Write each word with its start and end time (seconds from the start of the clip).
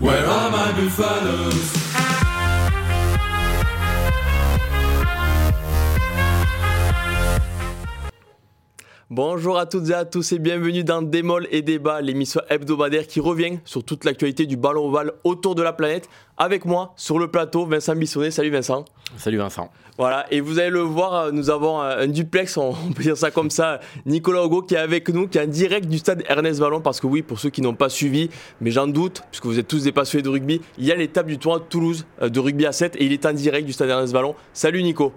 Where 0.00 0.26
are 0.26 0.50
my 0.50 0.72
buffaloes? 0.72 2.03
Bonjour 9.10 9.58
à 9.58 9.66
toutes 9.66 9.90
et 9.90 9.94
à 9.94 10.06
tous 10.06 10.32
et 10.32 10.38
bienvenue 10.38 10.82
dans 10.82 11.02
Démol 11.02 11.46
et 11.50 11.60
Débat, 11.60 12.00
l'émission 12.00 12.40
hebdomadaire 12.48 13.06
qui 13.06 13.20
revient 13.20 13.58
sur 13.66 13.84
toute 13.84 14.06
l'actualité 14.06 14.46
du 14.46 14.56
ballon 14.56 14.86
ovale 14.86 15.12
autour 15.24 15.54
de 15.54 15.62
la 15.62 15.74
planète. 15.74 16.08
Avec 16.38 16.64
moi 16.64 16.94
sur 16.96 17.18
le 17.18 17.28
plateau, 17.28 17.66
Vincent 17.66 17.94
Bissonnet. 17.94 18.30
Salut 18.30 18.48
Vincent. 18.48 18.86
Salut 19.18 19.36
Vincent. 19.36 19.70
Voilà, 19.98 20.24
et 20.30 20.40
vous 20.40 20.58
allez 20.58 20.70
le 20.70 20.80
voir, 20.80 21.14
euh, 21.14 21.30
nous 21.32 21.50
avons 21.50 21.80
un 21.80 22.06
duplex, 22.06 22.56
on 22.56 22.72
peut 22.96 23.02
dire 23.02 23.18
ça 23.18 23.30
comme 23.30 23.50
ça, 23.50 23.78
Nicolas 24.06 24.42
Hugo 24.42 24.62
qui 24.62 24.74
est 24.74 24.78
avec 24.78 25.10
nous, 25.10 25.28
qui 25.28 25.36
est 25.36 25.42
en 25.42 25.48
direct 25.48 25.86
du 25.86 25.98
stade 25.98 26.24
Ernest 26.26 26.58
Vallon, 26.58 26.80
parce 26.80 26.98
que 26.98 27.06
oui, 27.06 27.20
pour 27.20 27.38
ceux 27.38 27.50
qui 27.50 27.60
n'ont 27.60 27.74
pas 27.74 27.90
suivi, 27.90 28.30
mais 28.62 28.70
j'en 28.70 28.86
doute, 28.86 29.22
puisque 29.30 29.44
vous 29.44 29.58
êtes 29.58 29.68
tous 29.68 29.84
des 29.84 29.92
passionnés 29.92 30.22
de 30.22 30.30
rugby, 30.30 30.62
il 30.78 30.86
y 30.86 30.92
a 30.92 30.96
l'étape 30.96 31.26
du 31.26 31.36
tournoi 31.36 31.58
de 31.60 31.64
Toulouse 31.64 32.06
euh, 32.22 32.30
de 32.30 32.40
rugby 32.40 32.64
à 32.64 32.72
7 32.72 32.96
et 32.96 33.04
il 33.04 33.12
est 33.12 33.26
en 33.26 33.34
direct 33.34 33.66
du 33.66 33.74
stade 33.74 33.90
Ernest 33.90 34.14
Vallon. 34.14 34.34
Salut 34.54 34.82
Nico. 34.82 35.12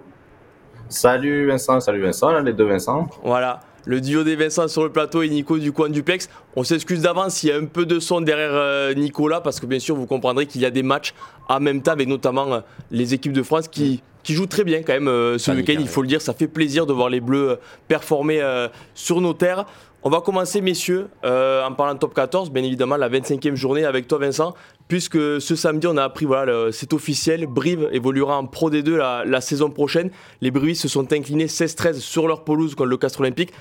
Salut 0.90 1.46
Vincent, 1.46 1.80
salut 1.80 2.02
Vincent, 2.02 2.40
les 2.40 2.54
deux 2.54 2.64
Vincent. 2.64 3.08
Voilà, 3.22 3.60
le 3.88 4.02
duo 4.02 4.22
des 4.22 4.36
Vincent 4.36 4.68
sur 4.68 4.84
le 4.84 4.92
plateau 4.92 5.22
et 5.22 5.30
Nico 5.30 5.58
du 5.58 5.72
coin 5.72 5.88
duplex. 5.88 6.28
On 6.56 6.62
s'excuse 6.62 7.00
d'avance 7.00 7.36
s'il 7.36 7.48
y 7.48 7.52
a 7.52 7.56
un 7.56 7.64
peu 7.64 7.86
de 7.86 7.98
son 8.00 8.20
derrière 8.20 8.50
euh, 8.52 8.92
Nicolas 8.92 9.40
parce 9.40 9.60
que 9.60 9.66
bien 9.66 9.78
sûr 9.78 9.96
vous 9.96 10.04
comprendrez 10.04 10.44
qu'il 10.44 10.60
y 10.60 10.66
a 10.66 10.70
des 10.70 10.82
matchs 10.82 11.14
en 11.48 11.58
même 11.58 11.80
temps 11.80 11.92
avec 11.92 12.06
notamment 12.06 12.52
euh, 12.52 12.60
les 12.90 13.14
équipes 13.14 13.32
de 13.32 13.42
France 13.42 13.66
qui, 13.66 14.02
qui 14.22 14.34
jouent 14.34 14.46
très 14.46 14.64
bien 14.64 14.82
quand 14.82 14.92
même 14.92 15.08
euh, 15.08 15.38
ce 15.38 15.52
week-end. 15.52 15.76
Il 15.80 15.88
faut 15.88 16.02
le 16.02 16.08
dire, 16.08 16.20
ça 16.20 16.34
fait 16.34 16.48
plaisir 16.48 16.84
de 16.84 16.92
voir 16.92 17.08
les 17.08 17.20
Bleus 17.20 17.58
performer 17.88 18.42
sur 18.94 19.22
nos 19.22 19.32
terres. 19.32 19.64
On 20.02 20.10
va 20.10 20.20
commencer, 20.20 20.60
messieurs, 20.60 21.08
en 21.24 21.72
parlant 21.72 21.94
de 21.94 21.98
top 21.98 22.14
14, 22.14 22.50
bien 22.50 22.62
évidemment, 22.62 22.96
la 22.96 23.08
25e 23.08 23.54
journée 23.54 23.84
avec 23.84 24.06
toi, 24.06 24.18
Vincent, 24.18 24.54
puisque 24.86 25.40
ce 25.40 25.56
samedi, 25.56 25.86
on 25.88 25.96
a 25.96 26.04
appris, 26.04 26.24
voilà, 26.24 26.68
c'est 26.70 26.92
officiel, 26.92 27.46
Brive 27.46 27.88
évoluera 27.90 28.38
en 28.38 28.46
Pro 28.46 28.70
D2 28.70 28.94
la, 28.94 29.24
la 29.24 29.40
saison 29.40 29.70
prochaine. 29.70 30.10
Les 30.40 30.52
Brivistes 30.52 30.82
se 30.82 30.88
sont 30.88 31.12
inclinés 31.12 31.46
16-13 31.46 31.94
sur 31.94 32.28
leur 32.28 32.44
pelouse 32.44 32.76
contre 32.76 32.90
le 32.90 32.96
Castre 32.96 33.20
Olympique 33.20 33.52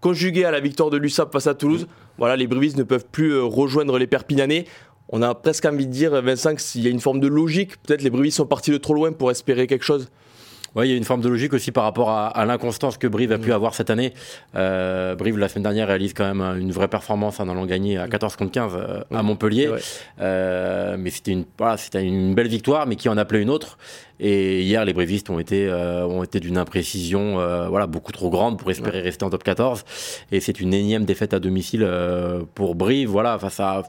conjugué 0.00 0.44
à 0.44 0.50
la 0.50 0.60
victoire 0.60 0.90
de 0.90 0.96
l'USAP 0.96 1.32
face 1.32 1.46
à 1.46 1.54
Toulouse, 1.54 1.86
voilà, 2.18 2.36
les 2.36 2.46
Brivistes 2.46 2.76
ne 2.76 2.82
peuvent 2.82 3.06
plus 3.10 3.32
euh, 3.32 3.44
rejoindre 3.44 3.98
les 3.98 4.06
Perpignanais. 4.06 4.66
On 5.08 5.22
a 5.22 5.34
presque 5.34 5.64
envie 5.64 5.86
de 5.86 5.92
dire, 5.92 6.22
Vincent, 6.22 6.54
qu'il 6.54 6.82
y 6.82 6.86
a 6.86 6.90
une 6.90 7.00
forme 7.00 7.20
de 7.20 7.26
logique. 7.26 7.76
Peut-être 7.82 8.02
les 8.02 8.10
Brivistes 8.10 8.36
sont 8.36 8.46
partis 8.46 8.70
de 8.70 8.76
trop 8.76 8.94
loin 8.94 9.12
pour 9.12 9.30
espérer 9.30 9.66
quelque 9.66 9.84
chose. 9.84 10.08
Oui, 10.76 10.86
il 10.86 10.90
y 10.92 10.94
a 10.94 10.96
une 10.96 11.04
forme 11.04 11.20
de 11.20 11.28
logique 11.28 11.52
aussi 11.52 11.72
par 11.72 11.84
rapport 11.84 12.10
à, 12.10 12.44
l'inconstance 12.44 12.96
que 12.96 13.08
Brive 13.08 13.32
a 13.32 13.38
pu 13.38 13.50
mm. 13.50 13.52
avoir 13.52 13.74
cette 13.74 13.90
année. 13.90 14.12
Euh, 14.54 15.16
Brive, 15.16 15.36
la 15.36 15.48
semaine 15.48 15.64
dernière, 15.64 15.88
réalise 15.88 16.14
quand 16.14 16.32
même 16.32 16.60
une 16.60 16.70
vraie 16.70 16.88
performance 16.88 17.40
en 17.40 17.48
allant 17.48 17.66
gagner 17.66 17.98
à 17.98 18.06
14 18.06 18.36
contre 18.36 18.52
15 18.52 18.72
euh, 18.74 19.02
à 19.12 19.22
Montpellier. 19.22 19.70
Euh, 20.20 20.96
mais 20.96 21.10
c'était 21.10 21.32
une, 21.32 21.44
voilà, 21.58 21.76
une 21.94 22.34
belle 22.34 22.48
victoire, 22.48 22.86
mais 22.86 22.96
qui 22.96 23.08
en 23.08 23.16
appelait 23.16 23.42
une 23.42 23.50
autre. 23.50 23.78
Et 24.20 24.62
hier, 24.62 24.84
les 24.84 24.92
Brivistes 24.92 25.30
ont 25.30 25.38
été, 25.38 25.72
ont 25.72 26.22
été 26.22 26.40
d'une 26.40 26.58
imprécision 26.58 27.36
voilà, 27.70 27.86
beaucoup 27.86 28.12
trop 28.12 28.28
grande 28.28 28.58
pour 28.58 28.70
espérer 28.70 29.00
rester 29.00 29.24
en 29.24 29.30
top 29.30 29.42
14. 29.42 29.82
Et 30.30 30.40
c'est 30.40 30.60
une 30.60 30.74
énième 30.74 31.06
défaite 31.06 31.32
à 31.32 31.38
domicile 31.38 31.88
pour 32.54 32.74
Brive, 32.74 33.08
voilà, 33.08 33.38
face 33.38 33.60
à 33.60 33.82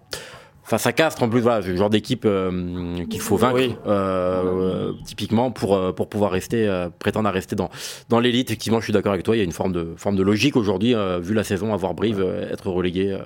face 0.72 0.88
à 0.88 0.94
Castres 0.94 1.22
en 1.22 1.28
plus 1.28 1.42
voilà 1.42 1.60
le 1.60 1.76
genre 1.76 1.90
d'équipe 1.90 2.24
euh, 2.24 3.04
qu'il 3.08 3.20
faut 3.20 3.36
vaincre 3.36 3.78
euh, 3.88 4.94
typiquement 5.06 5.52
pour 5.52 5.76
euh, 5.76 5.92
pour 5.92 6.08
pouvoir 6.08 6.32
rester 6.32 6.66
prétendre 6.98 7.28
à 7.28 7.32
rester 7.32 7.58
dans 7.58 7.70
dans 8.08 8.22
l'élite. 8.22 8.50
Effectivement 8.50 8.80
je 8.80 8.86
suis 8.86 8.94
d'accord 8.94 9.12
avec 9.12 9.26
toi 9.26 9.36
il 9.36 9.40
y 9.40 9.42
a 9.42 9.44
une 9.44 9.52
forme 9.52 9.74
de 9.74 9.94
forme 9.98 10.16
de 10.16 10.24
logique 10.24 10.56
aujourd'hui 10.56 10.96
vu 11.20 11.34
la 11.34 11.44
saison 11.44 11.74
avoir 11.74 11.94
Brive 11.94 12.26
être 12.50 12.70
relégué 12.70 13.18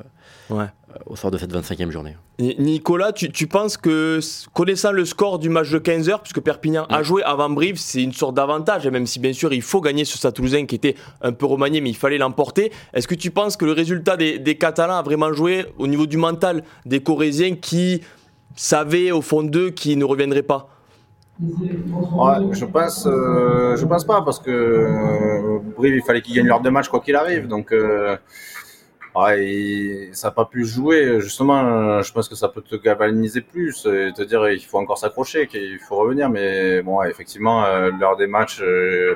ouais. 0.50 0.66
Euh, 0.96 1.00
au 1.08 1.16
sort 1.16 1.32
de 1.32 1.38
cette 1.38 1.54
25e 1.54 1.90
journée. 1.90 2.16
Nicolas, 2.40 3.12
tu, 3.12 3.48
penses 3.48 3.78
que, 3.78 4.20
connaissant 4.54 4.92
le 4.92 5.06
score 5.06 5.40
du 5.40 5.50
match 5.50 5.70
de 5.70 5.80
15h, 5.80 6.22
puisque 6.22 6.42
Perpignan 6.42 6.86
a 6.90 7.04
joué 7.04 7.24
avant 7.24 7.50
Brive, 7.50 7.78
c'est 7.78 8.02
une 8.02 8.14
sorte 8.14 8.36
d'avantage, 8.36 8.88
même 8.88 9.06
si 9.06 9.20
bien 9.20 9.34
sûr 9.34 9.54
il 9.54 9.62
faut 9.62 9.82
gagner 9.82 10.06
sur 10.06 10.20
sa 10.20 10.32
Toulousain 10.32 10.66
qui 10.66 10.76
était 10.76 10.96
un 11.22 11.32
peu 11.32 11.46
remanié, 11.46 11.82
mais 11.82 11.90
il 11.90 11.96
fallait 11.96 12.18
l'emporter. 12.18 12.72
Est-ce 12.94 13.08
que 13.08 13.16
tu 13.16 13.32
penses 13.32 13.58
que 13.58 13.66
le 13.66 13.72
résultat 13.72 14.18
des, 14.18 14.58
Catalans 14.58 14.98
a 14.98 15.02
vraiment 15.02 15.34
joué 15.34 15.66
au 15.78 15.88
niveau 15.88 16.06
du 16.06 16.18
mental 16.18 16.64
des 16.86 17.02
Corésiens 17.02 17.56
qui 17.56 18.02
savaient 18.56 19.12
au 19.12 19.22
fond 19.22 19.44
d'eux 19.44 19.72
qu'ils 19.72 19.98
ne 19.98 20.06
reviendraient 20.06 20.44
pas? 20.44 20.70
Je 21.42 22.66
pense, 22.66 23.06
euh, 23.06 23.76
je 23.76 23.86
pense 23.86 24.06
pas 24.06 24.22
parce 24.22 24.40
que 24.40 24.50
euh, 24.50 25.60
Brive, 25.76 25.96
il 25.96 26.04
fallait 26.04 26.22
qu'ils 26.22 26.36
gagnent 26.36 26.48
leurs 26.48 26.62
deux 26.62 26.72
matchs 26.72 26.88
quoi 26.88 27.02
qu'il 27.02 27.16
arrive. 27.16 27.48
Donc, 27.48 27.74
Ouais, 29.16 30.10
ça 30.12 30.28
n'a 30.28 30.32
pas 30.34 30.44
pu 30.44 30.66
jouer. 30.66 31.22
Justement, 31.22 32.02
je 32.02 32.12
pense 32.12 32.28
que 32.28 32.36
ça 32.36 32.50
peut 32.50 32.62
te 32.62 32.76
galvaniser 32.76 33.40
plus 33.40 33.86
et 33.86 34.12
te 34.12 34.22
dire 34.22 34.50
il 34.50 34.60
faut 34.60 34.78
encore 34.78 34.98
s'accrocher, 34.98 35.48
qu'il 35.48 35.80
faut 35.80 35.96
revenir. 35.96 36.30
Mais 36.30 36.82
bon, 36.82 37.02
effectivement, 37.04 37.64
euh, 37.64 37.92
l'heure 37.98 38.18
des 38.18 38.28
matchs 38.28 38.60
euh, 38.62 39.16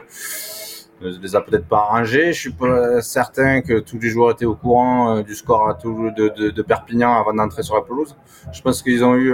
ne 1.01 1.09
les 1.21 1.35
a 1.35 1.41
peut-être 1.41 1.67
pas 1.67 1.79
arrangés. 1.79 2.31
Je 2.31 2.39
suis 2.39 2.51
pas 2.53 3.01
certain 3.01 3.59
que 3.61 3.79
tous 3.79 3.99
les 3.99 4.07
joueurs 4.07 4.31
étaient 4.31 4.45
au 4.45 4.55
courant 4.55 5.17
euh, 5.17 5.21
du 5.21 5.35
score 5.35 5.67
à 5.67 5.73
tout, 5.73 6.11
de, 6.15 6.29
de, 6.29 6.49
de, 6.49 6.61
Perpignan 6.61 7.19
avant 7.19 7.33
d'entrer 7.33 7.63
sur 7.63 7.75
la 7.75 7.81
pelouse. 7.81 8.15
Je 8.53 8.61
pense 8.61 8.81
qu'ils 8.81 9.03
ont 9.03 9.15
eu 9.17 9.33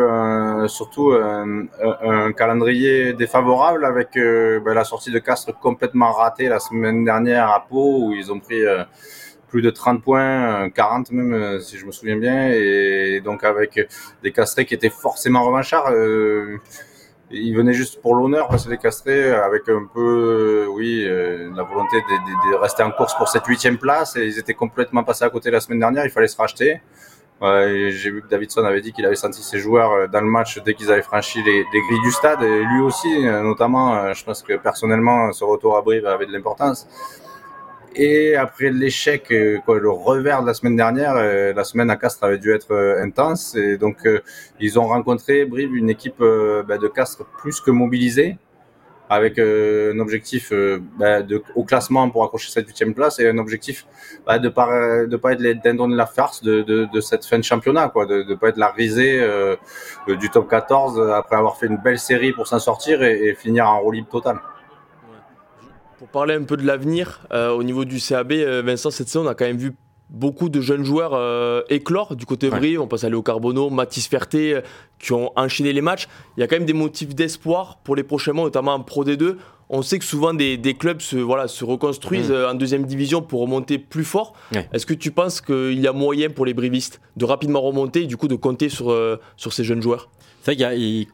surtout 0.67 1.11
un, 1.11 1.67
un, 2.01 2.31
calendrier 2.31 3.13
défavorable 3.13 3.85
avec 3.85 4.15
ben, 4.15 4.73
la 4.73 4.83
sortie 4.83 5.11
de 5.11 5.19
Castres 5.19 5.53
complètement 5.59 6.11
ratée 6.11 6.49
la 6.49 6.59
semaine 6.59 7.05
dernière 7.05 7.51
à 7.51 7.63
Pau 7.69 8.07
où 8.07 8.13
ils 8.13 8.31
ont 8.31 8.39
pris 8.39 8.63
plus 9.55 9.61
de 9.61 9.69
30 9.69 10.03
points, 10.03 10.69
40 10.69 11.11
même, 11.11 11.33
euh, 11.33 11.59
si 11.61 11.77
je 11.77 11.85
me 11.85 11.93
souviens 11.93 12.17
bien, 12.17 12.49
et 12.49 13.21
donc 13.23 13.45
avec 13.45 13.87
des 14.21 14.33
castrés 14.33 14.65
qui 14.65 14.73
étaient 14.73 14.89
forcément 14.89 15.45
revanchards. 15.45 15.91
Euh, 15.91 16.57
ils 17.31 17.55
venaient 17.55 17.73
juste 17.73 18.01
pour 18.01 18.15
l'honneur, 18.15 18.49
parce 18.49 18.65
que 18.65 18.71
les 18.71 18.77
castrés, 18.77 19.31
avec 19.31 19.69
un 19.69 19.87
peu, 19.93 20.67
oui, 20.69 21.05
euh, 21.07 21.49
la 21.55 21.63
volonté 21.63 21.95
de, 22.01 22.55
rester 22.55 22.83
en 22.83 22.91
course 22.91 23.15
pour 23.15 23.29
cette 23.29 23.45
huitième 23.45 23.77
place, 23.77 24.17
et 24.17 24.25
ils 24.25 24.37
étaient 24.37 24.53
complètement 24.53 25.05
passés 25.05 25.23
à 25.23 25.29
côté 25.29 25.49
la 25.51 25.61
semaine 25.61 25.79
dernière, 25.79 26.03
il 26.03 26.11
fallait 26.11 26.27
se 26.27 26.35
racheter. 26.35 26.81
J'ai 27.41 28.11
vu 28.11 28.23
que 28.23 28.27
Davidson 28.27 28.65
avait 28.65 28.81
dit 28.81 28.91
qu'il 28.91 29.05
avait 29.05 29.15
senti 29.15 29.41
ses 29.41 29.59
joueurs 29.59 30.09
dans 30.09 30.21
le 30.21 30.27
match 30.27 30.61
dès 30.65 30.73
qu'ils 30.73 30.91
avaient 30.91 31.01
franchi 31.01 31.41
les, 31.43 31.59
les, 31.71 31.81
grilles 31.87 32.01
du 32.03 32.11
stade, 32.11 32.43
et 32.43 32.63
lui 32.65 32.81
aussi, 32.81 33.23
notamment, 33.23 34.13
je 34.13 34.21
pense 34.25 34.43
que 34.43 34.57
personnellement, 34.57 35.31
ce 35.31 35.45
retour 35.45 35.77
à 35.77 35.81
Brive 35.81 36.05
avait 36.07 36.25
de 36.25 36.33
l'importance. 36.33 36.89
Et 37.97 38.35
après 38.35 38.71
l'échec, 38.71 39.31
euh, 39.31 39.59
le 39.67 39.89
revers 39.89 40.41
de 40.41 40.47
la 40.47 40.53
semaine 40.53 40.75
dernière, 40.75 41.15
euh, 41.15 41.53
la 41.53 41.63
semaine 41.63 41.89
à 41.89 41.95
Castres 41.95 42.25
avait 42.25 42.39
dû 42.39 42.51
être 42.53 42.71
euh, 42.71 43.01
intense. 43.01 43.55
Et 43.55 43.77
donc, 43.77 44.05
ils 44.59 44.77
ont 44.77 44.87
rencontré 44.87 45.45
Brive, 45.45 45.73
une 45.73 45.89
équipe 45.89 46.19
bah, 46.19 46.77
de 46.77 46.87
Castres 46.89 47.25
plus 47.39 47.61
que 47.61 47.71
mobilisée, 47.71 48.37
avec 49.09 49.39
un 49.39 49.97
objectif 49.99 50.51
bah, 50.99 51.21
de, 51.21 51.41
au 51.55 51.63
classement 51.63 52.09
pour 52.09 52.23
accrocher 52.25 52.51
cette 52.51 52.67
huitième 52.67 52.93
place 52.93 53.19
et 53.19 53.29
un 53.29 53.37
objectif 53.37 53.85
bah, 54.25 54.39
de 54.39 54.49
pas 54.49 55.05
de 55.05 55.15
pas 55.15 55.33
être 55.33 55.41
les 55.41 55.55
dindons 55.55 55.87
de 55.87 55.95
la 55.95 56.07
farce 56.07 56.41
de, 56.41 56.63
de, 56.63 56.85
de, 56.91 57.01
cette 57.01 57.23
fin 57.25 57.37
de 57.37 57.43
championnat, 57.43 57.89
quoi, 57.89 58.05
de 58.05 58.23
ne 58.23 58.35
pas 58.35 58.49
être 58.49 58.57
la 58.57 58.71
risée 58.71 59.25
du 60.07 60.29
top 60.29 60.49
14 60.49 61.11
après 61.11 61.37
avoir 61.37 61.57
fait 61.57 61.67
une 61.67 61.77
belle 61.77 61.99
série 61.99 62.33
pour 62.33 62.47
s'en 62.47 62.59
sortir 62.59 63.03
et, 63.03 63.27
et 63.27 63.35
finir 63.35 63.69
en 63.69 63.79
roue 63.79 63.91
libre 63.91 64.09
totale. 64.09 64.39
Pour 65.97 66.09
parler 66.09 66.33
un 66.33 66.43
peu 66.43 66.57
de 66.57 66.65
l'avenir, 66.65 67.21
euh, 67.31 67.51
au 67.51 67.63
niveau 67.63 67.85
du 67.85 67.99
CAB, 67.99 68.33
euh, 68.33 68.61
Vincent, 68.65 68.91
cette 68.91 69.07
saison, 69.07 69.25
on 69.25 69.29
a 69.29 69.35
quand 69.35 69.45
même 69.45 69.57
vu 69.57 69.73
beaucoup 70.09 70.49
de 70.49 70.59
jeunes 70.59 70.83
joueurs 70.83 71.13
euh, 71.13 71.61
éclore 71.69 72.15
du 72.17 72.25
côté 72.25 72.49
Brive. 72.49 72.81
On 72.81 72.87
passe 72.87 73.05
à 73.05 73.09
Léo 73.09 73.21
Carbono, 73.21 73.69
Mathis 73.69 74.07
Ferté, 74.07 74.59
qui 74.99 75.13
ont 75.13 75.31
enchaîné 75.37 75.71
les 75.71 75.81
matchs. 75.81 76.07
Il 76.35 76.41
y 76.41 76.43
a 76.43 76.47
quand 76.47 76.57
même 76.57 76.65
des 76.65 76.73
motifs 76.73 77.15
d'espoir 77.15 77.79
pour 77.83 77.95
les 77.95 78.03
prochains 78.03 78.33
mois, 78.33 78.43
notamment 78.43 78.73
en 78.73 78.81
Pro 78.81 79.05
D2. 79.05 79.37
On 79.69 79.81
sait 79.81 79.97
que 79.97 80.05
souvent 80.05 80.33
des, 80.33 80.59
clubs 80.77 81.01
se, 81.01 81.15
voilà, 81.15 81.47
se 81.47 81.63
reconstruisent 81.63 82.29
mm. 82.29 82.45
en 82.51 82.53
deuxième 82.53 82.85
division 82.85 83.21
pour 83.21 83.41
remonter 83.41 83.79
plus 83.79 84.03
fort. 84.03 84.33
Est-ce 84.73 84.85
que 84.85 84.93
tu 84.93 85.11
penses 85.11 85.41
qu'il 85.41 85.79
y 85.79 85.87
a 85.87 85.93
moyen 85.93 86.29
pour 86.29 86.45
les 86.45 86.53
brivistes 86.53 87.01
de 87.15 87.25
rapidement 87.25 87.61
remonter 87.61 88.03
et 88.03 88.07
du 88.07 88.17
coup 88.17 88.27
de 88.27 88.35
compter 88.35 88.69
sur, 88.69 88.95
sur 89.37 89.53
ces 89.53 89.63
jeunes 89.63 89.81
joueurs? 89.81 90.09
C'est 90.41 90.51
vrai 90.51 90.75
qu'il 90.75 90.99
y 90.99 91.01
a 91.01 91.05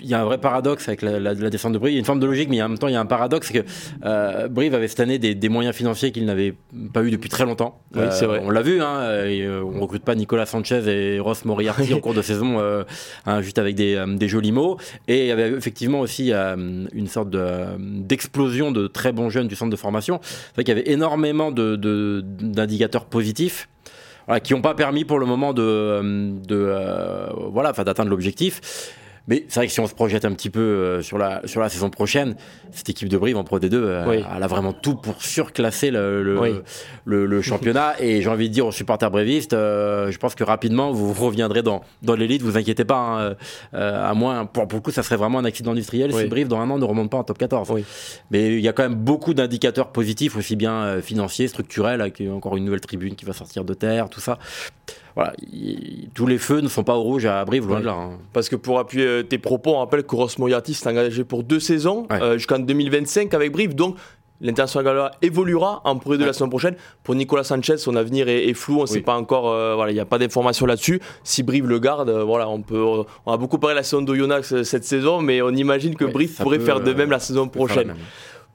il 0.00 0.06
y 0.06 0.14
a 0.14 0.20
un 0.20 0.24
vrai 0.24 0.38
paradoxe 0.38 0.88
avec 0.88 1.02
la, 1.02 1.34
descente 1.34 1.72
de 1.72 1.78
Brive. 1.78 1.92
Il 1.92 1.94
y 1.94 1.98
a 1.98 2.00
une 2.00 2.04
forme 2.04 2.20
de 2.20 2.26
logique, 2.26 2.48
mais 2.48 2.60
en 2.62 2.68
même 2.68 2.78
temps, 2.78 2.88
il 2.88 2.94
y 2.94 2.96
a 2.96 3.00
un 3.00 3.06
paradoxe, 3.06 3.48
c'est 3.48 3.62
que 3.62 3.68
euh, 4.04 4.48
Brive 4.48 4.74
avait 4.74 4.88
cette 4.88 5.00
année 5.00 5.18
des, 5.18 5.48
moyens 5.48 5.74
financiers 5.74 6.12
qu'il 6.12 6.24
n'avait 6.24 6.54
pas 6.92 7.02
eu 7.02 7.10
depuis 7.10 7.28
très 7.28 7.44
longtemps. 7.44 7.80
Oui, 7.94 8.02
c'est 8.10 8.26
vrai. 8.26 8.38
Euh, 8.38 8.44
on 8.44 8.50
l'a 8.50 8.62
vu, 8.62 8.82
hein, 8.82 8.98
euh, 9.00 9.62
on 9.62 9.80
recrute 9.80 10.04
pas 10.04 10.14
Nicolas 10.14 10.46
Sanchez 10.46 10.88
et 10.88 11.20
Ross 11.20 11.44
Moriarty 11.44 11.94
en 11.94 12.00
cours 12.00 12.14
de 12.14 12.22
saison, 12.22 12.58
hein, 13.26 13.42
juste 13.42 13.58
avec 13.58 13.74
des, 13.74 14.28
jolis 14.28 14.52
mots. 14.52 14.78
Et 15.06 15.22
il 15.22 15.26
y 15.26 15.32
avait 15.32 15.50
effectivement 15.50 16.00
aussi 16.00 16.32
une 16.32 17.08
sorte 17.08 17.30
d'explosion 17.30 18.72
de, 18.72 18.86
très 18.86 19.12
bons 19.12 19.30
jeunes 19.30 19.48
du 19.48 19.56
centre 19.56 19.70
de 19.70 19.76
formation. 19.76 20.20
C'est 20.22 20.64
qu'il 20.64 20.76
y 20.76 20.78
avait 20.78 20.90
énormément 20.90 21.50
d'indicateurs 21.50 23.04
de, 23.04 23.08
positifs. 23.08 23.68
qui 24.42 24.52
n'ont 24.52 24.60
pas 24.60 24.74
permis 24.74 25.04
pour 25.04 25.18
le 25.18 25.26
moment 25.26 25.52
de, 25.52 26.32
de 26.46 26.74
voilà, 27.50 27.72
d'atteindre 27.72 28.10
l'objectif. 28.10 28.60
Mais 29.28 29.44
c'est 29.48 29.60
vrai 29.60 29.66
que 29.66 29.72
si 29.72 29.80
on 29.80 29.86
se 29.86 29.94
projette 29.94 30.24
un 30.24 30.32
petit 30.32 30.48
peu 30.48 30.60
euh, 30.60 31.02
sur, 31.02 31.18
la, 31.18 31.42
sur 31.44 31.60
la 31.60 31.68
saison 31.68 31.90
prochaine, 31.90 32.34
cette 32.72 32.88
équipe 32.88 33.08
de 33.08 33.18
Brive 33.18 33.36
en 33.36 33.44
Pro 33.44 33.58
D2, 33.58 33.74
euh, 33.74 34.22
elle 34.34 34.42
a 34.42 34.46
vraiment 34.46 34.72
tout 34.72 34.96
pour 34.96 35.22
surclasser 35.22 35.90
le, 35.90 36.22
le, 37.04 37.26
le, 37.26 37.42
championnat. 37.42 37.94
Et 38.00 38.22
j'ai 38.22 38.28
envie 38.30 38.48
de 38.48 38.54
dire 38.54 38.66
aux 38.66 38.72
supporters 38.72 39.10
brévistes, 39.10 39.52
euh, 39.52 40.10
je 40.10 40.18
pense 40.18 40.34
que 40.34 40.44
rapidement, 40.44 40.92
vous 40.92 41.12
reviendrez 41.12 41.62
dans, 41.62 41.82
dans 42.02 42.14
l'élite, 42.14 42.42
vous 42.42 42.56
inquiétez 42.56 42.84
pas. 42.84 42.96
Hein, 42.98 43.36
à 43.72 44.14
moins, 44.14 44.46
pour, 44.46 44.66
pour, 44.66 44.78
le 44.78 44.82
coup, 44.82 44.90
ça 44.90 45.02
serait 45.02 45.16
vraiment 45.16 45.38
un 45.38 45.44
accident 45.44 45.72
industriel 45.72 46.12
si 46.12 46.24
Brive, 46.24 46.48
dans 46.48 46.60
un 46.60 46.70
an, 46.70 46.78
ne 46.78 46.84
remonte 46.84 47.10
pas 47.10 47.18
en 47.18 47.24
top 47.24 47.38
14. 47.38 47.70
Mais 48.30 48.54
il 48.54 48.60
y 48.60 48.68
a 48.68 48.72
quand 48.72 48.82
même 48.82 48.94
beaucoup 48.94 49.34
d'indicateurs 49.34 49.92
positifs, 49.92 50.36
aussi 50.36 50.56
bien 50.56 51.00
financiers, 51.02 51.48
structurels, 51.48 52.00
avec 52.00 52.22
encore 52.32 52.56
une 52.56 52.64
nouvelle 52.64 52.80
tribune 52.80 53.14
qui 53.14 53.26
va 53.26 53.34
sortir 53.34 53.64
de 53.64 53.74
terre, 53.74 54.08
tout 54.08 54.20
ça 54.20 54.38
voilà, 55.18 55.32
tous 56.14 56.26
les 56.28 56.38
feux 56.38 56.60
ne 56.60 56.68
sont 56.68 56.84
pas 56.84 56.94
au 56.94 57.02
rouge 57.02 57.26
à 57.26 57.44
Brive, 57.44 57.66
loin 57.66 57.80
de 57.80 57.86
là. 57.86 57.96
Hein. 57.98 58.18
Parce 58.32 58.48
que 58.48 58.54
pour 58.54 58.78
appuyer 58.78 59.04
euh, 59.04 59.22
tes 59.24 59.38
propos, 59.38 59.74
on 59.74 59.78
rappelle 59.80 60.04
que 60.04 60.14
Ross 60.14 60.38
Moriarty 60.38 60.74
s'est 60.74 60.88
engagé 60.88 61.24
pour 61.24 61.42
deux 61.42 61.58
saisons, 61.58 62.06
euh, 62.12 62.34
jusqu'en 62.34 62.60
2025 62.60 63.34
avec 63.34 63.50
Brive. 63.50 63.74
Donc, 63.74 63.96
l'international 64.40 64.84
gallois 64.84 65.10
évoluera 65.20 65.80
en 65.82 65.96
prix 65.96 66.18
de 66.18 66.24
la 66.24 66.32
saison 66.32 66.48
prochaine. 66.48 66.76
Pour 67.02 67.16
Nicolas 67.16 67.42
Sanchez, 67.42 67.78
son 67.78 67.96
avenir 67.96 68.28
est, 68.28 68.54
flou, 68.54 68.78
on 68.78 68.82
ne 68.82 68.86
sait 68.86 69.00
pas 69.00 69.16
encore, 69.16 69.50
euh, 69.50 69.74
voilà, 69.74 69.90
il 69.90 69.94
n'y 69.94 70.00
a 70.00 70.04
pas 70.04 70.18
d'informations 70.18 70.66
là-dessus. 70.66 71.00
Si 71.24 71.42
Brive 71.42 71.66
le 71.66 71.80
garde, 71.80 72.10
voilà, 72.10 72.48
on 72.48 72.62
peut, 72.62 72.80
on 73.26 73.32
a 73.32 73.36
beaucoup 73.36 73.58
parlé 73.58 73.74
de 73.74 73.78
la 73.78 73.82
saison 73.82 74.02
d'Oyonnax 74.02 74.62
cette 74.62 74.84
saison, 74.84 75.20
mais 75.20 75.42
on 75.42 75.50
imagine 75.50 75.96
que 75.96 76.04
Brive 76.04 76.36
pourrait 76.36 76.60
faire 76.60 76.80
de 76.80 76.92
même 76.92 77.10
la 77.10 77.18
saison 77.18 77.48
prochaine. 77.48 77.96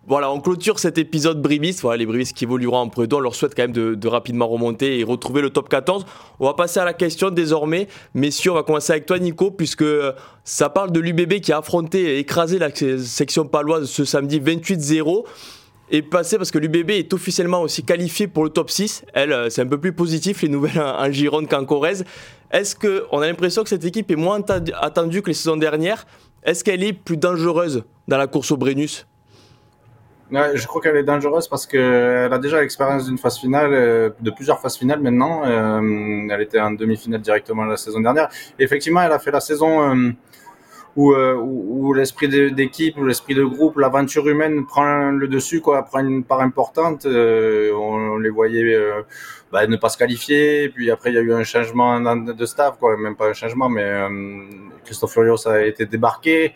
Voilà, 0.06 0.30
on 0.32 0.42
clôture 0.42 0.80
cet 0.80 0.98
épisode 0.98 1.42
Brivis. 1.42 1.78
Voilà, 1.82 1.98
les 1.98 2.06
Brivis 2.06 2.34
qui 2.34 2.44
évolueront 2.44 2.78
en 2.78 2.90
Prédon, 2.90 3.18
on 3.18 3.20
leur 3.22 3.36
souhaite 3.36 3.56
quand 3.56 3.64
même 3.64 3.72
de, 3.72 4.08
rapidement 4.10 4.50
remonter 4.50 5.00
et 5.00 5.04
retrouver 5.06 5.42
le 5.42 5.50
top 5.50 5.70
14. 5.70 6.06
On 6.42 6.46
va 6.46 6.54
passer 6.56 6.82
à 6.82 6.86
la 6.86 6.94
question 6.94 7.30
désormais. 7.30 7.88
Messieurs, 8.14 8.52
on 8.52 8.56
va 8.56 8.64
commencer 8.64 8.92
avec 8.92 9.06
toi, 9.06 9.18
Nico, 9.18 9.50
puisque 9.50 9.86
ça 10.44 10.70
parle 10.70 10.92
de 10.92 11.00
l'UBB 11.00 11.40
qui 11.40 11.54
a 11.54 11.60
affronté 11.60 12.16
et 12.16 12.20
écrasé 12.20 12.60
la 12.60 12.70
section 12.76 13.46
paloise 13.46 13.90
ce 13.90 14.04
samedi 14.04 14.42
28-0 14.42 15.24
et 15.90 16.02
passé 16.02 16.38
parce 16.38 16.52
que 16.52 16.58
l'UBB 16.58 16.92
est 16.92 17.14
officiellement 17.14 17.62
aussi 17.62 17.84
qualifié 17.84 18.28
pour 18.28 18.44
le 18.44 18.50
top 18.50 18.72
6. 18.72 19.06
Elle, 19.14 19.32
euh, 19.32 19.50
c'est 19.50 19.62
un 19.62 19.68
peu 19.68 19.80
plus 19.80 19.94
positif, 19.94 20.42
les 20.42 20.50
nouvelles 20.50 20.82
en, 20.82 21.10
Gironde 21.12 21.48
qu'en 21.48 21.64
Corrèze. 21.64 22.04
Est-ce 22.52 22.76
qu'on 22.76 23.20
a 23.20 23.28
l'impression 23.28 23.64
que 23.64 23.70
cette 23.70 23.86
équipe 23.86 24.12
est 24.12 24.18
moins 24.18 24.42
attendue 24.82 25.22
que 25.22 25.28
les 25.28 25.34
saisons 25.34 25.56
dernières? 25.56 26.06
Est-ce 26.44 26.66
qu'elle 26.66 26.84
est 26.84 26.94
plus 26.94 27.16
dangereuse 27.16 27.84
dans 28.10 28.18
la 28.18 28.28
course 28.28 28.52
au 28.52 28.58
Brennus? 28.58 29.06
Je 30.34 30.68
crois 30.68 30.82
qu'elle 30.82 30.96
est 30.96 31.04
dangereuse 31.04 31.48
parce 31.48 31.66
qu'elle 31.68 32.34
a 32.34 32.40
déjà 32.40 32.60
l'expérience 32.60 33.06
d'une 33.06 33.18
phase 33.18 33.38
finale, 33.38 33.72
euh, 33.74 34.10
de 34.20 34.32
plusieurs 34.32 34.60
phases 34.60 34.78
finales 34.78 35.00
maintenant. 35.00 35.44
Euh, 35.46 36.28
elle 36.30 36.42
était 36.42 36.60
en 36.60 36.72
demi-finale 36.72 37.22
directement 37.22 37.66
la 37.66 37.78
saison 37.78 38.00
dernière. 38.00 38.30
effectivement, 38.58 39.02
elle 39.02 39.12
a 39.12 39.20
fait 39.20 39.32
la 39.32 39.40
saison 39.40 39.96
euh, 39.96 40.12
où, 40.96 41.14
où, 41.14 41.94
l'esprit 41.94 42.52
d'équipe, 42.52 42.98
l'esprit 42.98 43.36
de 43.36 43.44
groupe, 43.44 43.78
l'aventure 43.78 44.28
humaine 44.28 44.66
prend 44.66 45.12
le 45.12 45.28
dessus, 45.28 45.62
quoi, 45.62 45.84
prend 45.84 46.00
une 46.00 46.24
part 46.24 46.42
importante. 46.42 47.06
on, 47.06 48.18
les 48.18 48.30
voyait 48.30 48.80
bah, 49.54 49.68
ne 49.68 49.78
pas 49.78 49.90
se 49.90 49.98
qualifier. 50.00 50.70
Puis 50.70 50.90
après, 50.90 51.12
il 51.12 51.16
y 51.16 51.20
a 51.20 51.22
eu 51.22 51.32
un 51.32 51.44
changement 51.44 52.00
de 52.16 52.46
staff, 52.46 52.78
quoi, 52.80 52.98
même 52.98 53.16
pas 53.16 53.28
un 53.28 53.34
changement, 53.34 53.70
mais 53.70 53.88
Christophe 54.84 55.14
Furios 55.14 55.48
a 55.48 55.62
été 55.62 55.86
débarqué. 55.86 56.54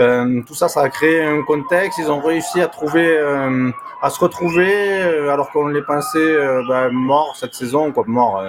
Euh, 0.00 0.42
tout 0.44 0.54
ça, 0.54 0.66
ça 0.66 0.82
a 0.82 0.88
créé 0.88 1.22
un 1.22 1.42
contexte. 1.42 1.98
Ils 2.00 2.10
ont 2.10 2.20
réussi 2.20 2.60
à 2.60 2.66
trouver, 2.66 3.06
euh, 3.06 3.70
à 4.02 4.10
se 4.10 4.18
retrouver, 4.18 4.66
euh, 4.68 5.32
alors 5.32 5.52
qu'on 5.52 5.68
les 5.68 5.82
pensait 5.82 6.36
bah, 6.68 6.90
morts 6.90 7.36
cette 7.38 7.54
saison, 7.54 7.92
quoi, 7.92 8.02
mort. 8.08 8.42